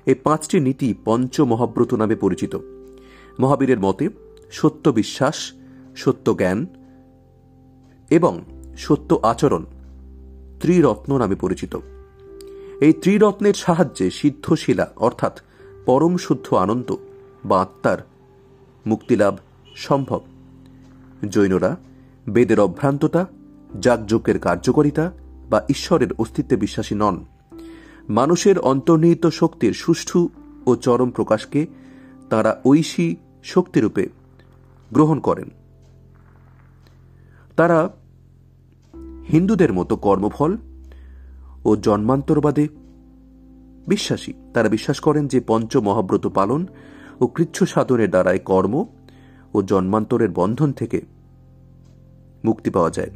[0.06, 2.58] এই পাঁচটি নীতি পঞ্চ মহাব্রত নামে পরিচিত।
[3.40, 4.10] মহাবীরের মতে
[4.52, 5.52] সত্য বিশ্বাস,
[5.96, 6.66] সত্য জ্ঞান
[8.10, 8.42] এবং
[8.78, 9.66] সত্য আচরণ
[10.60, 11.80] ত্রিরত্ন নামে পরিচিত।
[12.82, 15.42] এই ত্রিরত্নের সাহায্যে সিদ্ধশিলা, অর্থাৎ
[15.86, 16.96] পরম শুদ্ধ আনন্দ
[17.46, 17.98] বা আত্মার
[18.86, 19.38] মুক্তিলাভ
[19.76, 20.22] সম্ভব।
[21.30, 21.78] জৈনরা
[22.30, 23.26] বেদের অভ্রান্ততা,
[23.82, 25.12] যাগযজ্ঞের কার্যকারিতা
[25.50, 27.26] বা ঈশ্বরের অস্তিত্বে বিশ্বাসী নন।
[28.10, 30.30] মানুষের অন্তর্নিহিত শক্তির সুষ্ঠু
[30.66, 31.68] ও চরম প্রকাশকে
[32.30, 34.08] তারা ঐশী শক্তিরূপে
[34.94, 35.50] গ্রহণ করেন।
[37.56, 37.90] তারা
[39.32, 40.58] হিন্দুদের মতো কর্মফল
[41.66, 42.68] ও জন্মান্তরবাদে
[43.88, 46.68] বিশ্বাসী। তারা বিশ্বাস করেন যে পঞ্চ মহাব্রত পালন
[47.22, 48.86] ও কৃচ্ছ সাধনের দ্বারায় কর্ম
[49.54, 51.02] ও জন্মান্তরের বন্ধন থেকে
[52.46, 53.12] মুক্তি পাওয়া যায়।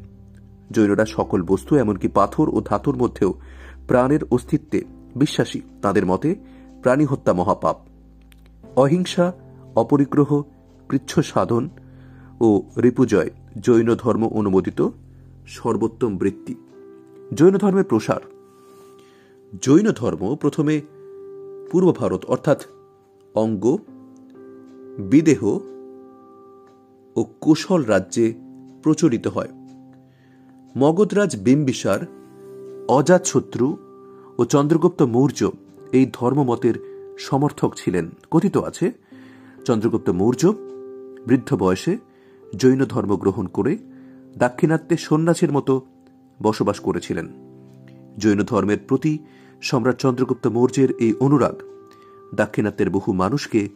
[0.72, 3.34] জৈনরা সকল বস্তু এমনকি পাথর ও ধাতুর মধ্যেও
[3.88, 4.82] প্রাণের অস্তিত্বে
[5.16, 6.36] বিশ্বাসী। তাদের মতে
[6.82, 7.78] প্রাণী হত্যা মহাপাপ,
[8.76, 9.34] অহিংসা,
[9.76, 10.42] অপরিগ্রহ
[10.90, 11.70] পৃচ্ছ সাধন
[12.40, 14.90] ও রিপুজয় জৈন ধর্ম অনুমোদিত
[15.48, 16.56] সর্বোত্তম বৃত্তি।
[17.34, 18.20] জৈন ধর্মের প্রসার।
[19.62, 20.82] জৈন ধর্ম প্রথমে
[21.72, 22.66] পূর্ব ভারত, অর্থাৎ
[23.36, 23.78] অঙ্গ,
[25.00, 25.44] বিদেহ
[27.16, 28.34] ও কুশল রাজ্যে
[28.84, 29.50] প্রচলিত হয়।
[30.78, 32.00] মগধরাজ বিম্বিসার
[32.88, 33.78] অজাতশত্রু
[34.38, 35.52] ও চন্দ্রগুপ্ত মৌর্য
[35.92, 36.74] এই ধর্মমতের
[37.20, 38.92] সমর্থক ছিলেন। কথিত আছে,
[39.66, 40.54] চন্দ্রগুপ্ত মৌর্য
[41.28, 41.98] বৃদ্ধ বয়সে
[42.56, 43.78] জৈন ধর্ম গ্রহণ করে
[44.38, 45.86] দাক্ষিণাত্যে সন্ন্যাসীর মতো
[46.44, 47.28] বসবাস করেছিলেন।
[48.18, 49.20] জৈন ধর্মের প্রতি
[49.62, 51.56] সম্রাট চন্দ্রগুপ্ত মৌর্যের এই অনুরাগ
[52.36, 53.70] দাক্ষিণাত্যের বহু মানুষকে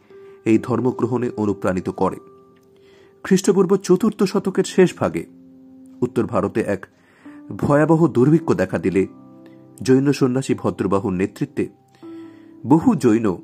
[0.45, 2.17] এই ধর্মগ্রহণে অনুপ্রাণিত করে।
[3.24, 5.26] খ্রিস্টপূর্ব চতুর্থ শতকের শেষ ভাগে
[6.02, 6.88] উত্তর ভারতে এক
[7.58, 9.08] ভয়াবহ দুর্ভিক্ষ দেখা দিলে
[9.82, 11.67] জৈন সন্ন্যাসী ভদ্রবাহুর নেতৃত্বে
[12.67, 13.38] বহু জৈন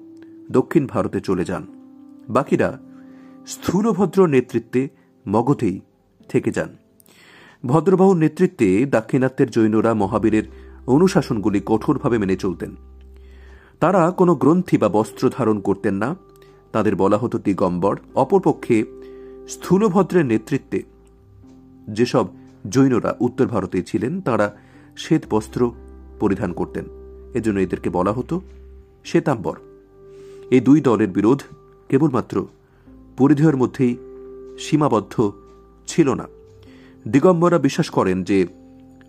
[0.52, 1.64] দক্ষিণ ভারতে চলে যান।
[2.30, 2.80] বাকিরা
[3.48, 4.90] স্থূলভদ্র নেতৃত্বে
[5.28, 5.82] মগধেই
[6.30, 6.78] থেকে যান।
[7.66, 10.44] ভদ্রবাহুর নেতৃত্বে দাক্ষিণাত্যের জৈনরা মহাবীরের
[10.88, 12.76] অনুশাসনগুলি কঠোরভাবে মেনে চলতেন।
[13.80, 16.16] তারা কোনো গ্রন্থি বা বস্ত্র ধারণ করতেন না।
[16.72, 18.84] তাদের বলা হতো দিগম্বর। অপরপক্ষে
[19.48, 20.84] স্থূলভদ্রের নেতৃত্বে
[21.90, 22.26] যেসব
[22.70, 24.58] জৈনরা উত্তর ভারতে ছিলেন, তারা
[24.98, 25.72] শ্বেত বস্ত্র
[26.20, 26.86] পরিধান করতেন।
[27.34, 28.42] এজন্য এদেরকে বলা হতো
[29.06, 29.58] শ্বেতাম্বর।
[30.52, 31.42] এই দুই দলের বিরোধ
[31.90, 32.48] কেবলমাত্র
[33.18, 33.98] পরিধেয়ের মধ্যেই
[34.60, 35.32] সীমাবদ্ধ
[35.88, 36.28] ছিল না।
[37.08, 38.48] দিগম্বররা বিশ্বাস করেন যে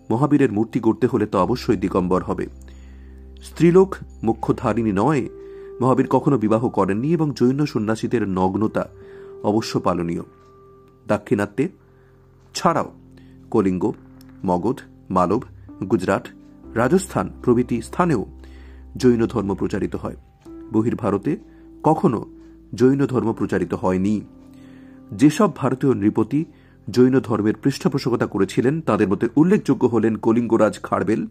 [0.09, 2.47] মহাবীরের মূর্তি গড়তে হলে তো অবশ্যই দিগম্বর হবে।
[3.43, 5.29] স্ত্রীলোক মুখ্যধারিণী নয়,
[5.81, 8.89] মহাবীর কখনো বিবাহ করেননি এবং জৈন সন্ন্যাসীদের নগ্নতা
[9.43, 10.21] অবশ্য পালনীয়।
[11.07, 11.69] দাক্ষিণাত্যে
[12.55, 12.91] ছাড়াও
[13.51, 13.93] কলিঙ্গ,
[14.45, 15.43] মগধ, মালব,
[15.91, 16.27] গুজরাট,
[16.73, 18.25] রাজস্থান প্রভৃতি স্থানেও
[18.97, 20.15] জৈন ধর্ম প্রচারিত হয়।
[20.73, 21.37] বহির্ভারতে
[21.83, 22.25] কখনো
[22.75, 24.21] জৈন ধর্ম প্রচারিত হয়নি।
[25.11, 26.45] যেসব ভারতীয় নৃপতি
[26.91, 31.27] জৈন ধর্মের পৃষ্ঠপোষকতা করেছিলেন, তাদের মধ্যে উল্লেখযোগ্য হলেন কলিঙ্গরাজ খারবেল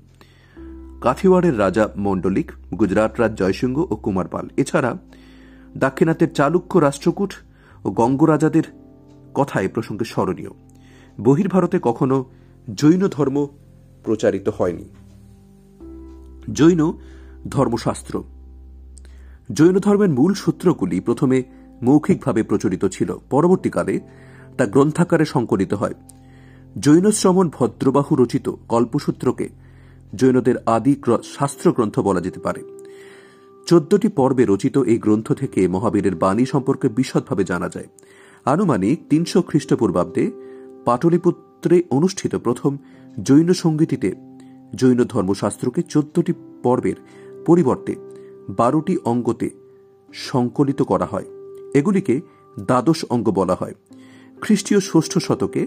[1.01, 4.99] কাথিওয়াড়ের রাজা মণ্ডলিক, গুজরাট রাজ জয়সিংহ ও কুমারপাল এছাড়া
[5.77, 7.35] দাক্ষিণাত্যের চালুক্য রাষ্ট্রকূট
[7.85, 8.63] ও গঙ্গরাজাদের
[9.35, 10.51] কথায় প্রসঙ্গে স্মরণীয়।
[11.21, 12.25] বহির্ভারতে কখনো
[12.75, 13.47] জৈন ধর্ম
[14.05, 14.89] প্রচারিত হয়নি।
[16.53, 16.93] জৈন
[17.49, 18.23] ধর্মশাস্ত্র।
[19.53, 21.43] জৈন ধর্মের মূল সূত্রগুলি প্রথমে
[21.83, 24.01] মৌখিকভাবে প্রচলিত ছিল। পরবর্তীকালে
[24.59, 25.95] তা গ্রন্থাকারে সংকলিত হয়।
[26.81, 29.49] জৈনশ্রমণ ভদ্রবাহু রচিত কল্পসূত্রকে
[30.15, 30.95] জৈনদের আদি
[31.25, 32.63] শাস্ত্রগ্রন্থ বলা যেতে পারে।
[33.67, 37.89] চোদ্দটি পর্বে রচিত এই গ্রন্থ থেকে মহাবীরের বাণী সম্পর্কে বিশদভাবে জানা যায়।
[38.45, 40.25] আনুমানিক তিনশো খ্রিস্টপূর্বাব্দে
[40.85, 42.73] পাটলিপুত্রে অনুষ্ঠিত প্রথম
[43.23, 44.09] জৈন সঙ্গীতিতে
[44.75, 46.99] জৈন ধর্মশাস্ত্রকে চোদ্দটি পর্বের
[47.47, 47.95] পরিবর্তে
[48.49, 49.49] বারোটি অঙ্গতে
[50.13, 51.27] সংকলিত করা হয়।
[51.75, 52.21] এগুলিকে
[52.59, 53.75] দ্বাদশ অঙ্গ বলা হয়।
[54.41, 55.67] খ্রিস্টীয় ষষ্ঠ শতকে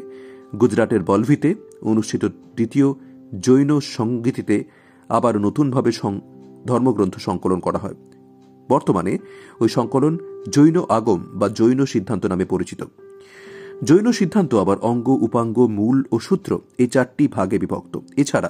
[0.59, 2.93] গুজরাটের বলভিতে অনুষ্ঠিত দ্বিতীয়
[3.39, 4.63] জৈন সঙ্গীতিতে
[5.09, 5.91] আবার নতুনভাবে
[6.65, 7.93] ধর্মগ্রন্থ সংকলন করা হয়।
[8.69, 9.17] বর্তমানে
[9.59, 10.17] ওই সংকলন
[10.51, 12.83] জৈন আগম বা জৈন সিদ্ধান্ত নামে পরিচিত।
[13.83, 18.49] জৈন সিদ্ধান্ত আবার অঙ্গ, উপাঙ্গ, মূল ও সূত্র এই চারটি ভাগে বিভক্ত। এছাড়া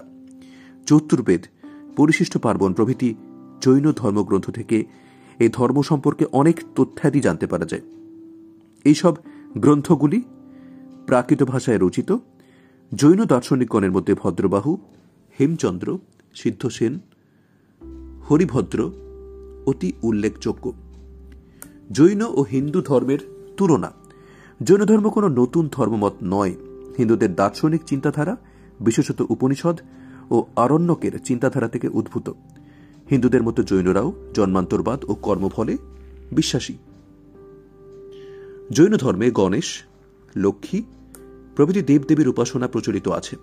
[0.86, 1.45] চতুর্বেদ,
[1.95, 3.15] পরিশিষ্ট পার্বণ প্রভৃতি
[3.62, 4.86] জৈন ধর্মগ্রন্থ থেকে
[5.39, 7.81] এই ধর্ম সম্পর্কে অনেক তথ্যাদি জানতে পারা যায়।
[8.86, 9.15] এইসব
[9.57, 10.21] গ্রন্থগুলি
[11.05, 12.17] প্রাকৃত ভাষায় রচিত,
[12.95, 14.77] জৈন দার্শনিকগণের মধ্যে ভদ্রবাহু,
[15.39, 15.97] হেমচন্দ্র,
[16.35, 16.99] সিদ্ধসেন,
[18.31, 18.91] হরিভদ্র
[19.65, 20.73] অতি উল্লেখযোগ্য।
[21.91, 23.19] জৈন ও হিন্দু ধর্মের
[23.57, 23.91] তুলনা।
[24.63, 26.55] জৈন ধর্ম কোনো নতুন ধর্মমত নয়।
[26.97, 28.37] হিন্দুদের দার্শনিক চিন্তাধারা,
[28.79, 29.79] বিশেষত উপনিষদ
[30.31, 32.29] ও আরণ্যকের চিন্তাধারা থেকে উদ্ভূত।
[33.09, 35.77] হিন্দুদের মতো জৈনরাও জন্মান্তরবাদ ও কর্মফলে
[36.31, 36.73] বিশ্বাসী।
[38.71, 39.84] জৈন ধর্মে গণেশ,
[40.36, 40.84] লক্ষ্মী,
[41.55, 43.36] প্রভৃতি দেবদেবীর উপাসনা প্রচলিত আছে।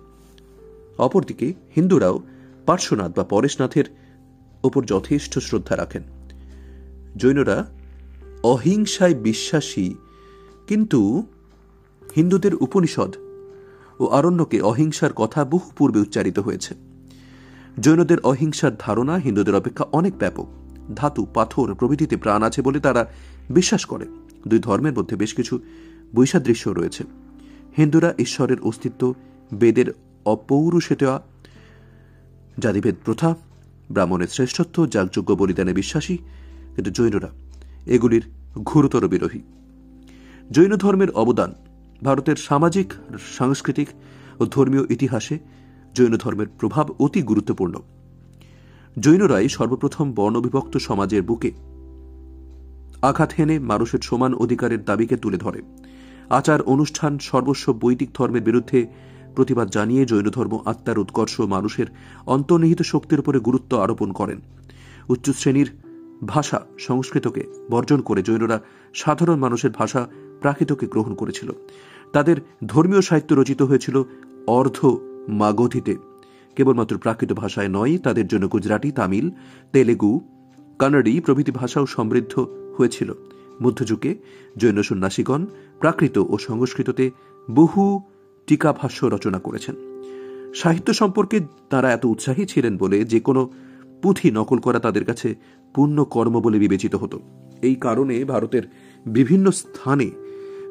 [0.97, 2.19] অপরদিকে হিন্দুরাও
[2.65, 3.83] পার্শ্বনাথ বা পরেশনাথের
[4.63, 6.03] ওপর যথেষ্ট শ্রদ্ধা রাখেন।
[7.17, 7.65] জৈনরা
[8.43, 9.93] অহিংসায় বিশ্বাসী,
[10.67, 11.23] কিন্তু
[12.15, 13.15] হিন্দুদের উপনিষদ
[13.99, 16.75] ও আরণ্যকে অহিংসার কথা বহু পূর্বে উচ্চারিত হয়েছে।
[17.79, 20.45] জৈনদের অহিংসার ধারণা হিন্দুদের অপেক্ষা অনেক ব্যাপক।
[20.95, 23.11] ধাতু, পাথর প্রভৃতিতে প্রাণ আছে বলে তারা
[23.49, 24.05] বিশ্বাস করে।
[24.47, 25.59] দুই ধর্মের মধ্যে বেশ কিছু
[26.15, 27.03] বৈসাদৃশ্য রয়েছে।
[27.77, 29.13] হিন্দুরা ঈশ্বরের অস্তিত্ব,
[29.53, 29.85] বেদের
[30.25, 31.21] অপৌরুষে দেওয়া
[32.59, 33.35] জাতিভেদ প্রথা,
[33.91, 36.17] ব্রাহ্মণের শ্রেষ্ঠত্ব যাগযোগ্য বলিদানে বিশ্বাসী,
[36.75, 37.29] কিন্তু জৈনরা
[37.85, 38.21] এগুলির
[38.63, 39.41] ঘুরতর বিরোহী।
[40.51, 41.53] জৈন ধর্মের অবদান
[42.03, 42.93] ভারতের সামাজিক,
[43.37, 43.87] সাংস্কৃতিক
[44.39, 45.39] ও ধর্মীয় ইতিহাসে
[45.95, 47.79] জৈন ধর্মের প্রভাব অতি গুরুত্বপূর্ণ।
[48.99, 51.51] জৈনরাই সর্বপ্রথম বর্ণবিভক্ত সমাজের বুকে
[53.01, 55.61] আঘাত হেনে মানুষের সমান অধিকারের দাবিকে তুলে ধরে।
[56.29, 58.87] আচার, অনুষ্ঠান, সর্বস্ব বৈদিক ধর্মের বিরুদ্ধে
[59.35, 61.85] প্রতিবাদ জানিয়ে জৈন ধর্ম আত্মার উৎকর্ষ মানুষের
[62.27, 64.39] অন্তর্নিহিত শক্তির উপরে গুরুত্ব আরোপণ করেন।
[65.09, 65.71] উচ্চ শ্রেণির
[66.25, 68.59] ভাষা সংস্কৃতকে বর্জন করে জৈনরা
[68.93, 70.07] সাধারণ মানুষের ভাষা
[70.41, 71.51] প্রাকৃতকে গ্রহণ করেছিল।
[72.13, 72.35] তাদের
[72.65, 74.03] ধর্মীয় সাহিত্য রচিত হয়েছিল
[74.47, 74.97] অর্ধ
[75.29, 75.95] মাগধিতে।
[76.55, 79.31] কেবলমাত্র প্রাকৃত ভাষায় নয়, তাদের জন্য গুজরাটি, তামিল,
[79.73, 80.21] তেলেগু,
[80.79, 82.47] কানাডি প্রভৃতি ভাষাও সমৃদ্ধ
[82.79, 83.09] হয়েছিল।
[83.63, 84.11] মধ্যযুগে
[84.57, 85.41] জৈন সন্ন্যাসীগণ
[85.79, 87.05] প্রাকৃত ও সংস্কৃততে
[87.47, 87.83] বহু
[88.47, 89.75] টিকা ভাষ্য রচনা করেছেন।
[90.55, 91.37] সাহিত্য সম্পর্কে
[91.69, 93.41] তারা এত উৎসাহী ছিলেন বলে যে কোনো
[94.01, 95.29] পুঁথি নকল করা তাদের কাছে
[95.75, 97.17] পূর্ণ কর্ম বলে বিবেচিত হতো।
[97.61, 98.63] এই কারণে ভারতের
[99.05, 100.07] বিভিন্ন স্থানে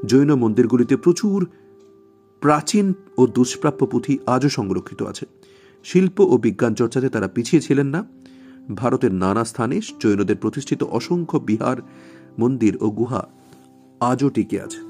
[0.06, 1.38] জৈন মন্দিরগুলিতে প্রচুর
[2.40, 2.86] প্রাচীন
[3.18, 5.24] ও দুষ্প্রাপ্য পুঁথি আজও সংরক্ষিত আছে।
[5.84, 8.00] শিল্প ও বিজ্ঞান চর্চাতে তারা পিছিয়ে ছিলেন না।
[8.74, 11.76] ভারতের নানা স্থানে জৈনদের প্রতিষ্ঠিত অসংখ্য বিহার,
[12.38, 13.28] মন্দির ও গুহা
[14.00, 14.88] আজও টিকে আছে।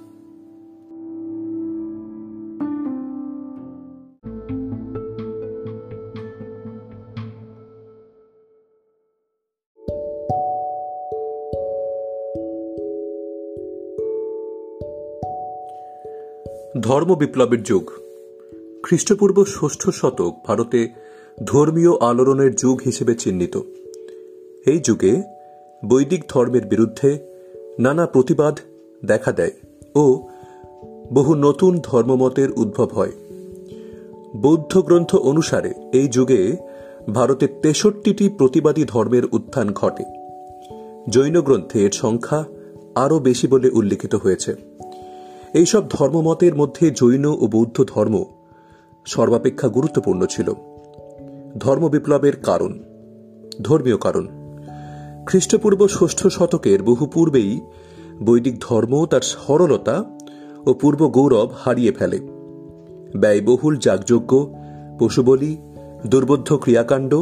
[16.80, 17.90] ধর্ম বিপ্লবের যুগ।
[18.82, 21.07] খ্রিস্টপূর্ব ষষ্ঠ শতক ভারতে
[21.44, 23.56] ধর্মীয় আলোড়নের যুগ হিসেবে চিহ্নিত।
[24.66, 25.22] এই যুগে
[25.88, 27.18] বৈদিক ধর্মের বিরুদ্ধে
[27.78, 28.58] নানা প্রতিবাদ
[29.04, 29.50] দেখা দেয়
[29.94, 30.28] ও
[31.12, 33.12] বহু নতুন ধর্মমতের উদ্ভব হয়।
[34.36, 36.56] বৌদ্ধ গ্রন্থ অনুসারে এই যুগে
[37.14, 40.04] ভারতে তেষট্টিটি প্রতিবাদী ধর্মের উত্থান ঘটে।
[41.08, 42.44] জৈন গ্রন্থে এর সংখ্যা
[42.94, 44.54] আরও বেশি বলে উল্লেখিত হয়েছে।
[45.54, 48.24] এইসব ধর্মমতের মধ্যে জৈন ও বৌদ্ধ ধর্ম
[49.06, 50.52] সর্বাপেক্ষা গুরুত্বপূর্ণ ছিল।
[51.58, 52.82] ধর্ম বিপ্লবের কারণ।
[53.62, 54.28] ধর্মীয় কারণ।
[55.26, 57.60] খ্রিস্টপূর্ব ষষ্ঠ শতকের বহু পূর্বেই
[58.24, 60.04] বৈদিক ধর্ম তার সরলতা
[60.66, 62.18] ও পূর্ব গৌরব হারিয়ে ফেলে।
[63.18, 64.54] ব্যয়বহুল যাগযজ্ঞ,
[65.00, 65.56] পশুবলি,
[66.06, 67.14] দুর্বোধ্য ক্রিয়াকাণ্ড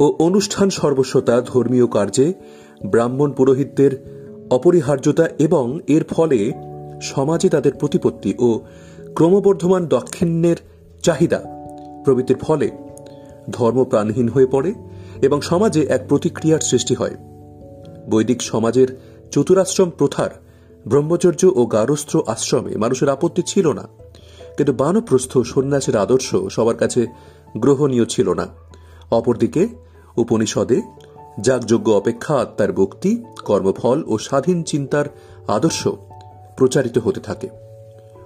[0.00, 2.34] ও অনুষ্ঠান সর্বস্বতা ধর্মীয় কার্যে
[2.86, 6.52] ব্রাহ্মণ পুরোহিতদের অপরিহার্যতা এবং এর ফলে
[7.02, 8.60] সমাজে তাদের প্রতিপত্তি ও
[9.14, 10.56] ক্রমবর্ধমান দক্ষিণের
[11.02, 11.42] চাহিদা
[12.04, 12.70] প্রভৃতির ফলে
[13.50, 14.74] ধর্ম প্রাণহীন হয়ে পড়ে
[15.22, 17.16] এবং সমাজে এক প্রতিক্রিয়ার সৃষ্টি হয়।
[18.10, 20.30] বৈদিক সমাজের চতুরাশ্রম প্রথার
[20.88, 23.88] ব্রহ্মচর্য ও গারস্থ্র আশ্রমে মানুষের আপত্তি ছিল না।
[24.56, 27.06] কিন্তু বানপ্রস্থ সন্ন্যাসের আদর্শ সবার কাছে
[27.56, 28.46] গ্রহণীয় ছিল না।
[29.10, 29.68] অপরদিকে
[30.16, 30.82] উপনিষদে
[31.40, 35.04] যাগযজ্ঞ অপেক্ষা আত্মার ভক্তি, কর্মফল ও স্বাধীন চিন্তার
[35.48, 35.88] আদর্শ
[36.56, 37.48] প্রচারিত হতে থাকে।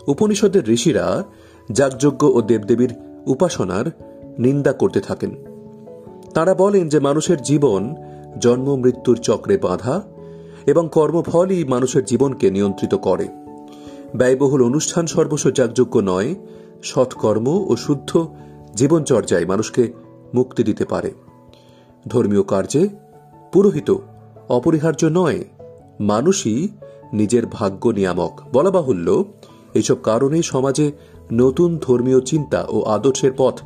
[0.06, 1.24] উপনিষদের ঋষিরা
[1.72, 2.94] যাগযজ্ঞ ও দেবদেবীর
[3.26, 3.84] উপাসনার
[4.38, 5.30] নিন্দা করতে থাকেন।
[6.34, 7.94] তারা বলেন যে মানুষের জীবন
[8.40, 10.02] জন্ম, মৃত্যুর চক্রে বাঁধা
[10.66, 13.28] এবং কর্মফলই মানুষের জীবনকে নিয়ন্ত্রিত করে।
[14.16, 16.34] ব্যয়বহুল অনুষ্ঠান সর্বস্ব যাগযোগ্য নয়,
[16.82, 18.26] সৎকর্ম ও শুদ্ধ
[18.74, 19.92] জীবনচর্যায় মানুষকে
[20.34, 21.10] মুক্তি দিতে পারে।
[22.08, 22.88] ধর্মীয় কার্যে
[23.52, 23.94] পুরোহিত
[24.48, 25.44] অপরিহার্য নয়,
[26.00, 26.68] মানুষই
[27.12, 29.24] নিজের ভাগ্য নিয়ামক। বলা বাহুল্য
[29.74, 30.92] এইসব কারণে সমাজে
[31.32, 33.60] নতুন ধর্মীয় চিন্তা ও আদর্শের পথ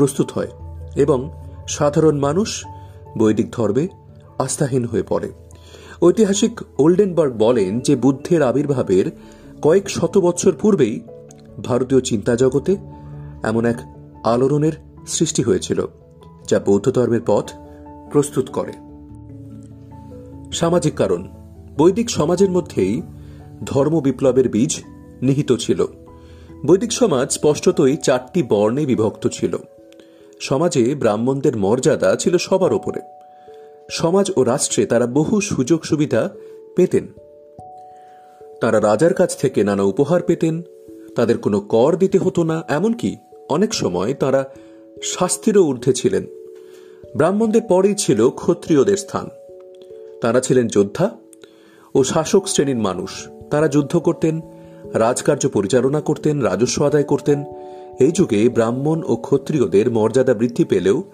[0.00, 0.50] প্রস্তুত হয়
[0.96, 1.30] এবং
[1.68, 2.64] সাধারণ মানুষ
[3.18, 3.88] বৈদিক ধর্মে
[4.38, 5.32] আস্থাহীন হয়ে পড়ে।
[6.02, 9.06] ঐতিহাসিক ওল্ডেনবার্গ বলেন যে বুদ্ধের আবির্ভাবের
[9.62, 11.00] কয়েক শত বছর পূর্বেই
[11.64, 12.76] ভারতীয় চিন্তা জগতে
[13.42, 13.76] এমন এক
[14.24, 14.72] আলোড়নের
[15.06, 15.86] সৃষ্টি হয়েছিল,
[16.48, 17.50] যা বৌদ্ধ ধর্মের পথ
[18.12, 18.72] প্রস্তুত করে।
[20.52, 21.28] সামাজিক কারণ।
[21.78, 23.02] বৈদিক সমাজের মধ্যেই
[23.64, 24.72] ধর্ম বিপ্লবের বীজ
[25.22, 25.86] নিহিত ছিল।
[26.66, 29.56] বৈদিক সমাজ স্পষ্টতই চারটি বর্ণে বিভক্ত ছিল।
[30.40, 33.00] সমাজে ব্রাহ্মণদের মর্যাদা ছিল সবার ওপরে।
[33.90, 36.30] সমাজ ও রাষ্ট্রে তারা বহু সুযোগ সুবিধা
[36.76, 37.06] পেতেন।
[38.60, 40.62] তারা রাজার কাছ থেকে নানা উপহার পেতেন।
[41.16, 43.16] তাদের কোনো কর দিতে হতো না, এমনকি
[43.48, 44.50] অনেক সময় তারা
[45.02, 46.26] শাস্তিরও ঊর্ধ্বে ছিলেন।
[47.16, 49.28] ব্রাহ্মণদের পরেই ছিল ক্ষত্রিয়দের স্থান।
[50.20, 51.10] তারা ছিলেন যোদ্ধা
[51.94, 54.40] ও শাসক শ্রেণির মানুষ। তারা যুদ্ধ করতেন,
[54.94, 57.44] রাজকার্য পরিচালনা করতেন, রাজস্ব আদায় করতেন
[58.00, 61.04] এই যুগে ব্রাহ্মণ ও ক্ষত্রিয়দের মর্যাদা বৃদ্ধি পেলেও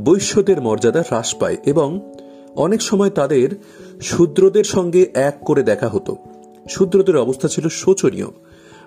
[0.00, 2.12] বৈশ্যদের মর্যাদা হ্রাস পায় এবং
[2.56, 3.48] অনেক সময় তাদের
[4.02, 6.16] শূদ্রদের সঙ্গে এক করে দেখা হতো।
[6.68, 8.26] শূদ্রদের অবস্থা ছিল শোচনীয়।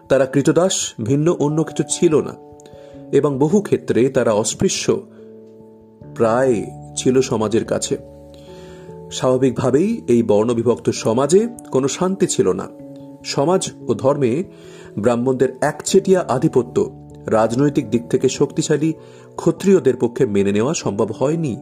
[0.09, 2.35] তারা কৃতদাস, ভিন্ন অন্য কিছু ছিল না
[3.11, 5.01] এবং বহু ক্ষেত্রে তারা অস্পৃশ্য
[6.15, 7.97] প্রায় ছিল সমাজের কাছে।
[9.11, 12.67] স্বাভাবিকভাবেই এই বর্ণবিভক্ত সমাজে কোনো শান্তি ছিল না।
[13.25, 14.43] সমাজ ও ধর্মে
[14.97, 18.93] ব্রাহ্মণদের একচেটিয়া আধিপত্য রাজনৈতিক দিক থেকে শক্তিশালী,
[19.35, 21.57] ক্ষত্রিয়দের পক্ষে মেনে নেওয়া সম্ভব হয়নি।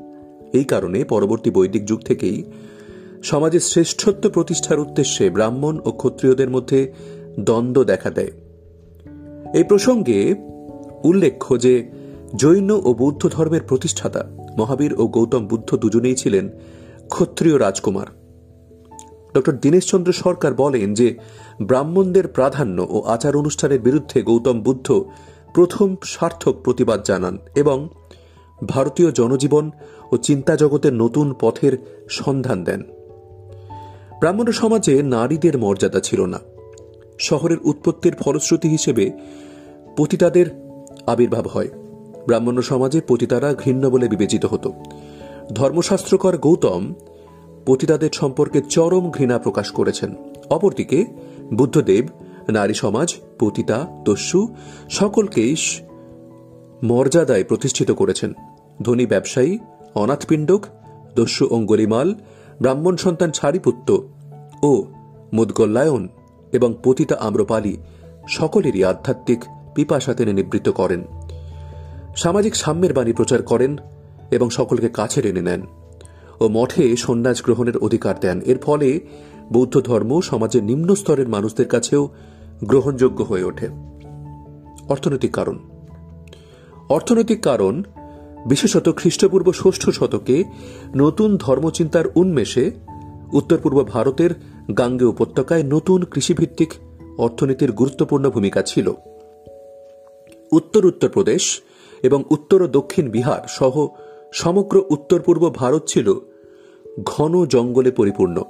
[0.53, 2.43] এই কারণে পরবর্তী বৈদিক যুগ থেকেই
[3.23, 6.93] সমাজের শ্রেষ্ঠত্ব প্রতিষ্ঠার উদ্দেশ্যে ব্রাহ্মণ ও ক্ষত্রিয়দের মধ্যে
[7.39, 8.31] দ্বন্দ্ব দেখা দেয়।
[9.53, 10.35] এই প্রসঙ্গে
[11.03, 11.91] উল্লেখ্য যে
[12.35, 16.49] জৈন ও বৌদ্ধ ধর্মের প্রতিষ্ঠাতা মহাবীর ও গৌতম বুদ্ধ দুজনেই ছিলেন
[17.09, 18.07] ক্ষত্রিয় রাজকুমার।
[19.35, 21.17] ডক্টর দীনেশচন্দ্র সরকার বলেন যে
[21.61, 25.05] ব্রাহ্মণদের প্রাধান্য ও আচার অনুষ্ঠানের বিরুদ্ধে গৌতম বুদ্ধ
[25.57, 27.89] প্রথম সার্থক প্রতিবাদ জানান এবং
[28.67, 29.71] ভারতীয় জনজীবন
[30.11, 31.77] ও চিন্তা জগতের নতুন পথের
[32.09, 32.83] সন্ধান দেন।
[34.19, 36.39] ব্রাহ্মণ সমাজে নারীদের মর্যাদা ছিল না।
[37.19, 39.11] শহরের উৎপত্তির ফলশ্রুতি হিসেবে
[39.97, 40.45] পতিতাদের
[41.07, 41.67] আবির্ভাব হয়।
[42.25, 44.73] ব্রাহ্মণ সমাজে পতিতারা ঘৃণ্য বলে বিবেচিত হতো।
[45.53, 46.93] ধর্মশাস্ত্রকর গৌতম
[47.65, 50.15] পতিতাদের সম্পর্কে চরম ঘৃণা প্রকাশ করেছেন।
[50.49, 51.05] অপরদিকে
[51.53, 52.07] বুদ্ধদেব
[52.51, 54.55] নারী সমাজ, পতিতা, দস্যু
[54.89, 55.55] সকলকেই
[56.83, 58.33] মর্যাদায় প্রতিষ্ঠিত করেছেন।
[58.81, 59.57] ধনী ব্যবসায়ী
[59.95, 60.65] অনাথপিণ্ডক
[61.15, 62.13] দস্যু অঙ্গলিমাল,
[62.61, 64.07] ব্রাহ্মণ সন্তান ছাড়িপুত্র
[64.63, 64.85] ও
[65.33, 66.07] মুদগল্লায়ন
[66.51, 67.77] এবং পতিতা আম্রপালি
[68.29, 69.43] সকলেরই আধ্যাত্মিক
[69.75, 71.05] পিপাসা তিনি নিবৃত্ত করেন।
[72.15, 73.77] সামাজিক সাম্যের বাণী প্রচার করেন
[74.31, 75.61] এবং সকলকে কাছে টেনে নেন
[76.39, 78.99] ও মঠে সন্ন্যাস গ্রহণের অধিকার দেন। এর ফলে
[79.53, 82.09] বৌদ্ধ ধর্ম সমাজের নিম্ন স্তরের মানুষদের কাছেও
[82.63, 83.67] গ্রহণযোগ্য হয়ে ওঠে।
[84.89, 85.59] অর্থনৈতিক কারণ।
[86.89, 87.83] অর্থনৈতিক কারণ
[88.45, 90.43] বিশেষত খ্রিস্টপূর্ব ষষ্ঠ শতকে
[90.95, 92.71] নতুন ধর্মচিন্তার উন্মেষে
[93.33, 94.29] উত্তর পূর্ব ভারতের
[94.77, 96.73] গাঙ্গে উপত্যকায় নতুন কৃষিভিত্তিক
[97.17, 98.93] অর্থনীতির গুরুত্বপূর্ণ ভূমিকা ছিল।
[100.51, 101.61] উত্তর উত্তরপ্রদেশ
[102.03, 103.87] এবং উত্তর ও দক্ষিণ বিহার সহ
[104.33, 106.13] সমগ্র উত্তর পূর্ব ভারত ছিল
[107.03, 108.43] ঘন জঙ্গলে পরিপূর্ণ।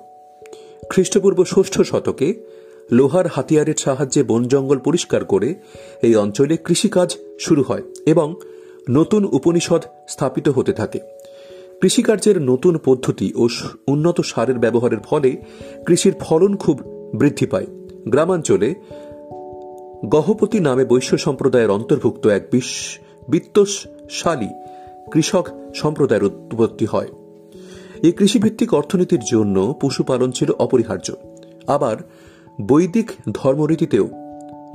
[0.90, 2.46] খ্রিস্টপূর্ব ষষ্ঠ শতকে
[2.92, 5.56] লোহার হাতিয়ারের সাহায্যে বন জঙ্গল পরিষ্কার করে
[6.02, 8.36] এই অঞ্চলে কৃষিকাজ শুরু হয় এবং
[8.90, 11.00] নতুন উপনিষদ স্থাপিত হতে থাকে।
[11.82, 13.48] কৃষিকার্যের নতুন পদ্ধতি ও
[13.88, 15.38] উন্নত সারের ব্যবহারের ফলে
[15.86, 16.82] কৃষির ফলন খুব
[17.16, 17.66] বৃদ্ধি পায়।
[18.06, 18.76] গ্রামাঞ্চলে
[20.06, 22.48] গহপতি নামে বৈশ্য সম্প্রদায়ের অন্তর্ভুক্ত এক
[23.30, 24.50] বিত্তশালী
[25.12, 27.08] কৃষক সম্প্রদায়ের উৎপত্তি হয়।
[28.04, 31.14] এই কৃষিভিত্তিক অর্থনীতির জন্য পশুপালন ছিল অপরিহার্য।
[31.68, 31.98] আবার
[32.62, 34.08] বৈদিক ধর্মরীতিতেও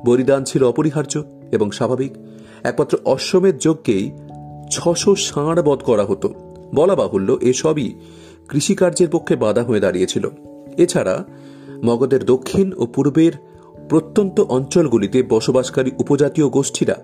[0.04, 2.12] বলিদান ছিল অপরিহার্য এবং স্বাভাবিক।
[2.62, 4.12] একমাত্র অশ্বমেধ যজ্ঞেই
[4.70, 6.34] ছশো ষাঁড় বধ করা হতো।
[6.74, 7.94] বলা বাহুল্য, এসবই
[8.48, 10.28] কৃষিকার্যের পক্ষে বাধা হয়ে দাঁড়িয়েছিল।
[10.76, 11.24] এছাড়া
[11.84, 13.32] মগধের দক্ষিণ ও পূর্বের
[13.88, 16.94] প্রত্যন্ত অঞ্চলগুলিতে বসবাসকারী উপজাতীয় গোষ্ঠীরা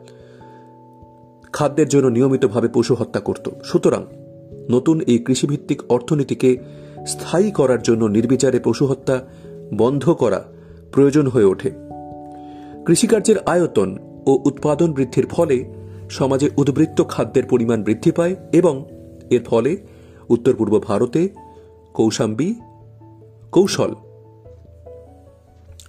[1.52, 4.04] খাদ্যের জন্য নিয়মিতভাবে পশু হত্যা করত। সুতরাং
[4.70, 6.56] নতুন এই কৃষিভিত্তিক অর্থনীতিকে
[7.06, 9.20] স্থায়ী করার জন্য নির্বিচারে পশু হত্যা
[9.74, 10.44] বন্ধ করা
[10.92, 11.70] প্রয়োজন হয়ে ওঠে।
[12.86, 15.64] কৃষিকার্যের আয়তন ও উৎপাদন বৃদ্ধির ফলে
[16.10, 18.84] সমাজে উদ্বৃত্ত খাদ্যের পরিমাণ বৃদ্ধি পায় এবং
[19.30, 19.76] এর ফলে
[20.28, 21.28] উত্তর পূর্ব ভারতে
[21.94, 22.54] কৌশাম্বী,
[23.52, 23.94] কৌশল,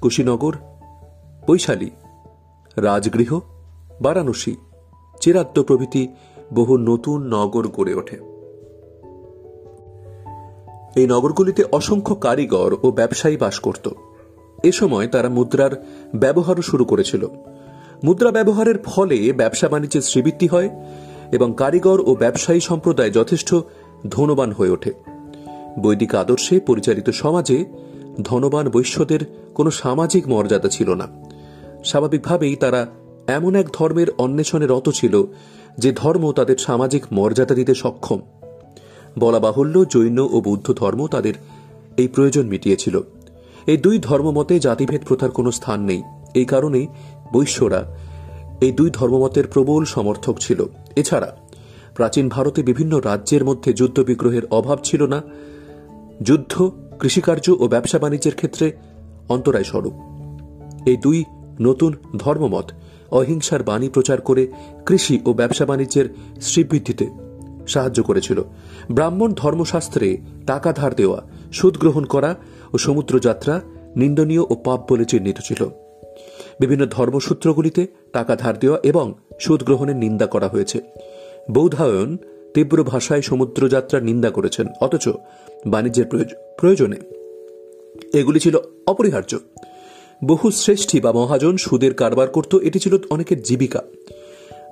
[0.02, 0.54] কুশীনগর,
[1.48, 1.90] বৈশালী,
[2.78, 3.40] রাজগৃহ,
[4.02, 4.56] বারাণসী,
[5.22, 6.08] চেরাত্ত প্রভৃতি
[6.54, 8.18] বহু নতুন নগর গড়ে ওঠে।
[10.96, 13.90] এই নগরগুলিতে অসংখ্য কারিগর ও ব্যবসায়ী বাস করত।
[14.64, 17.28] এ সময় তারা মুদ্রার ব্যবহারও শুরু করেছিল।
[18.04, 20.70] মুদ্রা ব্যবহারের ফলে ব্যবসা বাণিজ্যের শ্রীবৃদ্ধি হয়
[21.32, 23.56] এবং কারিগর ও ব্যবসায়ী সম্প্রদায় যথেষ্ট
[24.10, 24.94] ধনবান হয়ে ওঠে।
[25.80, 27.66] বৈদিক আদর্শে পরিচালিত সমাজে
[28.24, 29.20] ধনবান বৈশ্যদের
[29.56, 31.08] কোনো সামাজিক মর্যাদা ছিল না।
[31.86, 32.88] স্বাভাবিকভাবেই তারা
[33.28, 35.24] এমন এক ধর্মের অন্বেষণে রত ছিল
[35.78, 38.20] যে ধর্ম তাদের সামাজিক মর্যাদা দিতে সক্ষম।
[39.20, 41.34] বলা বাহুল্য জৈন ও বৌদ্ধ ধর্ম তাদের
[41.98, 43.02] এই প্রয়োজন মিটিয়েছিল।
[43.72, 46.02] এই দুই ধর্মমতে জাতিভেদ প্রথার কোনো স্থান নেই।
[46.34, 46.88] এই কারণেই
[47.34, 47.82] বৈশ্যরা
[48.62, 50.60] এই দুই ধর্মমতের প্রবল সমর্থক ছিল।
[50.96, 51.30] এছাড়া
[51.96, 55.20] প্রাচীন ভারতে বিভিন্ন রাজ্যের মধ্যে যুদ্ধ বিগ্রহের অভাব ছিল না।
[56.22, 56.54] যুদ্ধ,
[57.00, 58.72] কৃষিকার্য ও ব্যবসা বাণিজ্যের ক্ষেত্রে
[59.30, 59.96] অন্তরায় স্বরূপ।
[60.86, 61.24] এই দুই
[61.62, 62.68] নতুন ধর্মমত
[63.12, 64.44] অহিংসার বাণী প্রচার করে
[64.86, 66.08] কৃষি ও ব্যবসা বাণিজ্যের
[66.42, 67.06] শ্রীবৃদ্ধিতে
[67.68, 68.40] সাহায্য করেছিল।
[68.92, 70.08] ব্রাহ্মণ ধর্মশাস্ত্রে
[70.48, 71.20] টাকা ধার দেওয়া
[71.52, 72.32] সুদ গ্রহণ করা
[72.74, 73.62] ও সমুদ্র যাত্রা
[73.96, 75.66] নিন্দনীয় ও পাপ বলে চিহ্নিত ছিল।
[76.60, 80.82] বিভিন্ন ধর্মসূত্রগুলিতে টাকা ধার দেওয়া এবং সুদ গ্রহণের নিন্দা করা হয়েছে।
[81.52, 82.18] বৌধায়ন
[82.54, 85.10] তীব্র ভাষায় সমুদ্রযাত্রার নিন্দা করেছেন, অথচ
[85.68, 86.06] বাণিজ্যের
[86.58, 86.96] প্রয়োজনে।
[88.14, 89.38] এগুলি ছিল অপরিহার্য।
[90.26, 93.82] বহু শ্রেষ্ঠী বা মহাজন সুদের কারবার করত, এটি ছিল অনেকের জীবিকা।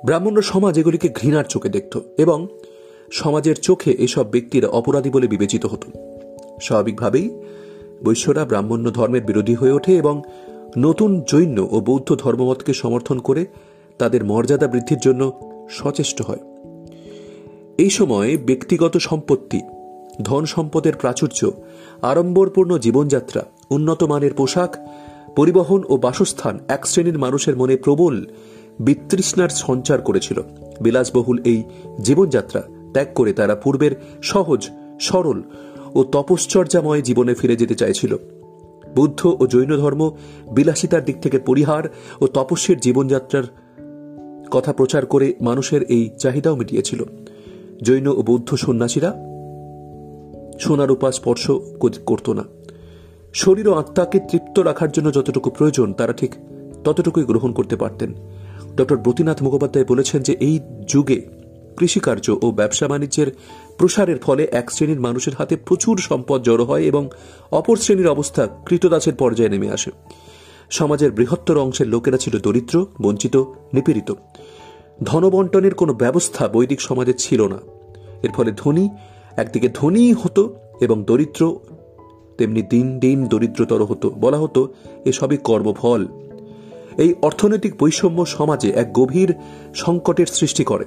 [0.05, 2.47] ব্রাহ্মণ সমাজ এগুলিকে ঘৃণার চোখে দেখত এবং
[3.11, 5.91] সমাজের চোখে এসব ব্যক্তিরা অপরাধী বলে বিবেচিত হতো।
[6.61, 7.29] স্বাভাবিকভাবেই
[8.03, 10.21] বৈশ্যরা ব্রাহ্মণ্য ধর্মের বিরোধী হয়ে ওঠে এবং
[10.77, 13.45] নতুন জৈন ও বৌদ্ধ ধর্মমতকে সমর্থন করে
[13.97, 16.39] তাদের মর্যাদা বৃদ্ধির জন্য সচেষ্ট হয়।
[17.77, 19.61] এই সময় ব্যক্তিগত সম্পত্তি,
[20.21, 21.51] ধন সম্পদের প্রাচুর্য,
[22.01, 24.87] আড়ম্বরপূর্ণ জীবনযাত্রা, উন্নত মানের পোশাক,
[25.35, 28.25] পরিবহন ও বাসস্থান এক শ্রেণির মানুষের মনে প্রবল
[28.79, 30.41] বিতৃষ্ণার সঞ্চার করেছিল।
[30.81, 31.63] বিলাসবহুল এই
[32.01, 35.41] জীবনযাত্রা ত্যাগ করে তারা পূর্বের সহজ, সরল
[35.95, 38.15] ও তপশ্চর্যাময় জীবনে ফিরে যেতে চাইছিল।
[38.95, 40.11] বুদ্ধ ও জৈন ধর্ম
[40.51, 41.83] বিলাসিতার দিক থেকে পরিহার
[42.21, 43.43] ও তপস্যের জীবনযাত্রার
[44.51, 47.03] কথা প্রচার করে মানুষের এই চাহিদাও মিটিয়েছিল।
[47.83, 49.13] জৈন ও বৌদ্ধ সন্ন্যাসীরা
[50.59, 51.51] সোনার উপা স্পর্শ
[52.05, 52.43] করত না।
[53.33, 56.35] শরীর ও আত্মাকে তৃপ্ত রাখার জন্য যতটুকু প্রয়োজন, তারা ঠিক
[56.83, 58.13] ততটুকুই গ্রহণ করতে পারতেন।
[58.75, 61.21] ডক্টর ব্রতীনাথ মুখোপাধ্যায় বলেছেন যে, এই যুগে
[61.77, 63.31] কৃষিকার্য ও ব্যবসা বাণিজ্যের
[63.77, 67.09] প্রসারের ফলে এক শ্রেণির মানুষের হাতে প্রচুর সম্পদ জড়ো হয় এবং
[67.51, 69.91] অপর শ্রেণির অবস্থা কৃতদাসের পর্যায়ে নেমে আসে।
[70.69, 73.37] সমাজের বৃহত্তর অংশের লোকেরা ছিল দরিদ্র, বঞ্চিত,
[73.73, 74.13] নিপীড়িত।
[75.03, 77.57] ধনবন্টনের কোনো ব্যবস্থা বৈদিক সমাজে ছিল না।
[78.23, 78.89] এর ফলে ধনী
[79.37, 81.59] একদিকে ধনী হতো এবং দরিদ্র
[82.37, 84.73] তেমনি দিন দিন দরিদ্রতর হতো। বলা হতো
[85.05, 86.07] এসবই কর্মফল।
[86.97, 89.33] এই অর্থনৈতিক বৈষম্য সমাজে এক গভীর
[89.75, 90.85] সংকটের সৃষ্টি করে।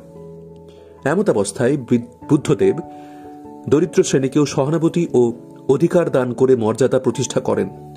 [1.04, 1.76] এমতাবস্থায়
[2.30, 2.76] বুদ্ধদেব
[3.68, 5.32] দরিদ্র শ্রেণীকেও সহানুভূতি ও
[5.68, 7.94] অধিকার দান করে মর্যাদা প্রতিষ্ঠা করেন।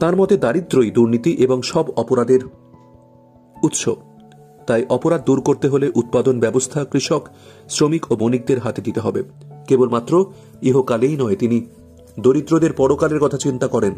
[0.00, 2.40] তার মতে দারিদ্রই দুর্নীতি এবং সব অপরাধের
[3.62, 3.88] উৎস।
[4.66, 7.28] তাই অপরাধ দূর করতে হলে উৎপাদন ব্যবস্থা, কৃষক,
[7.68, 9.22] শ্রমিক ও বণিকদের হাতে দিতে হবে।
[9.68, 10.26] কেবলমাত্র
[10.62, 11.66] ইহকালেই নয়, তিনি
[12.20, 13.94] দরিদ্রদের পরকালের কথা চিন্তা করেন।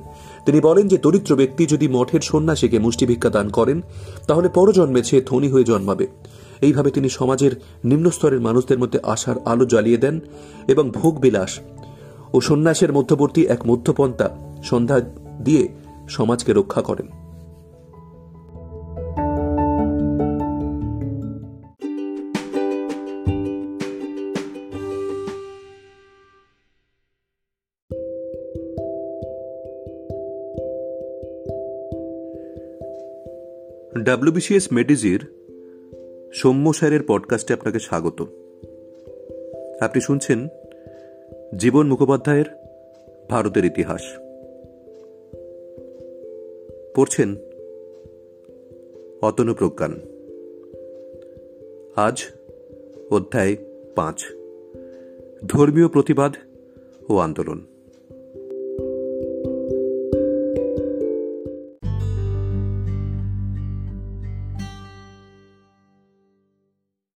[0.47, 3.81] তিনি বলেন যে দরিদ্র ব্যক্তি যদি মঠের সন্ন্যাসীকে মুষ্টিভিক্ষা দান করেন,
[4.27, 6.07] তাহলে পরজন্মে সে ধনী হয়ে জন্মাবে।
[6.61, 7.51] এইভাবে তিনি সমাজের
[7.85, 10.21] নিম্নস্তরের মানুষদের মধ্যে আশার আলো জ্বালিয়ে দেন
[10.69, 11.61] এবং ভোগ বিলাস
[12.33, 14.31] ও সন্ন্যাসের মধ্যবর্তী এক মধ্যপন্থা
[14.63, 15.01] সন্ধ্যা
[15.45, 15.69] দিয়ে
[16.09, 17.09] সমাজকে রক্ষা করেন।
[33.99, 35.40] ডাব্লিউবিসিএস মেডিজির
[36.33, 38.29] সৌম্য স্যারের পডকাস্টে আপনাকে স্বাগত।
[39.81, 40.49] আপনি শুনছেন
[41.57, 42.45] জীবন মুখোপাধ্যায়ের
[43.31, 44.01] ভারতের ইতিহাস।
[46.95, 47.37] পড়ছেন
[49.23, 50.01] অতনু প্রজ্ঞান।
[51.97, 52.23] আজ
[53.11, 53.57] অধ্যায়
[53.95, 54.25] পাঁচ।
[55.49, 56.35] ধর্মীয় প্রতিবাদ
[57.09, 57.67] ও আন্দোলন।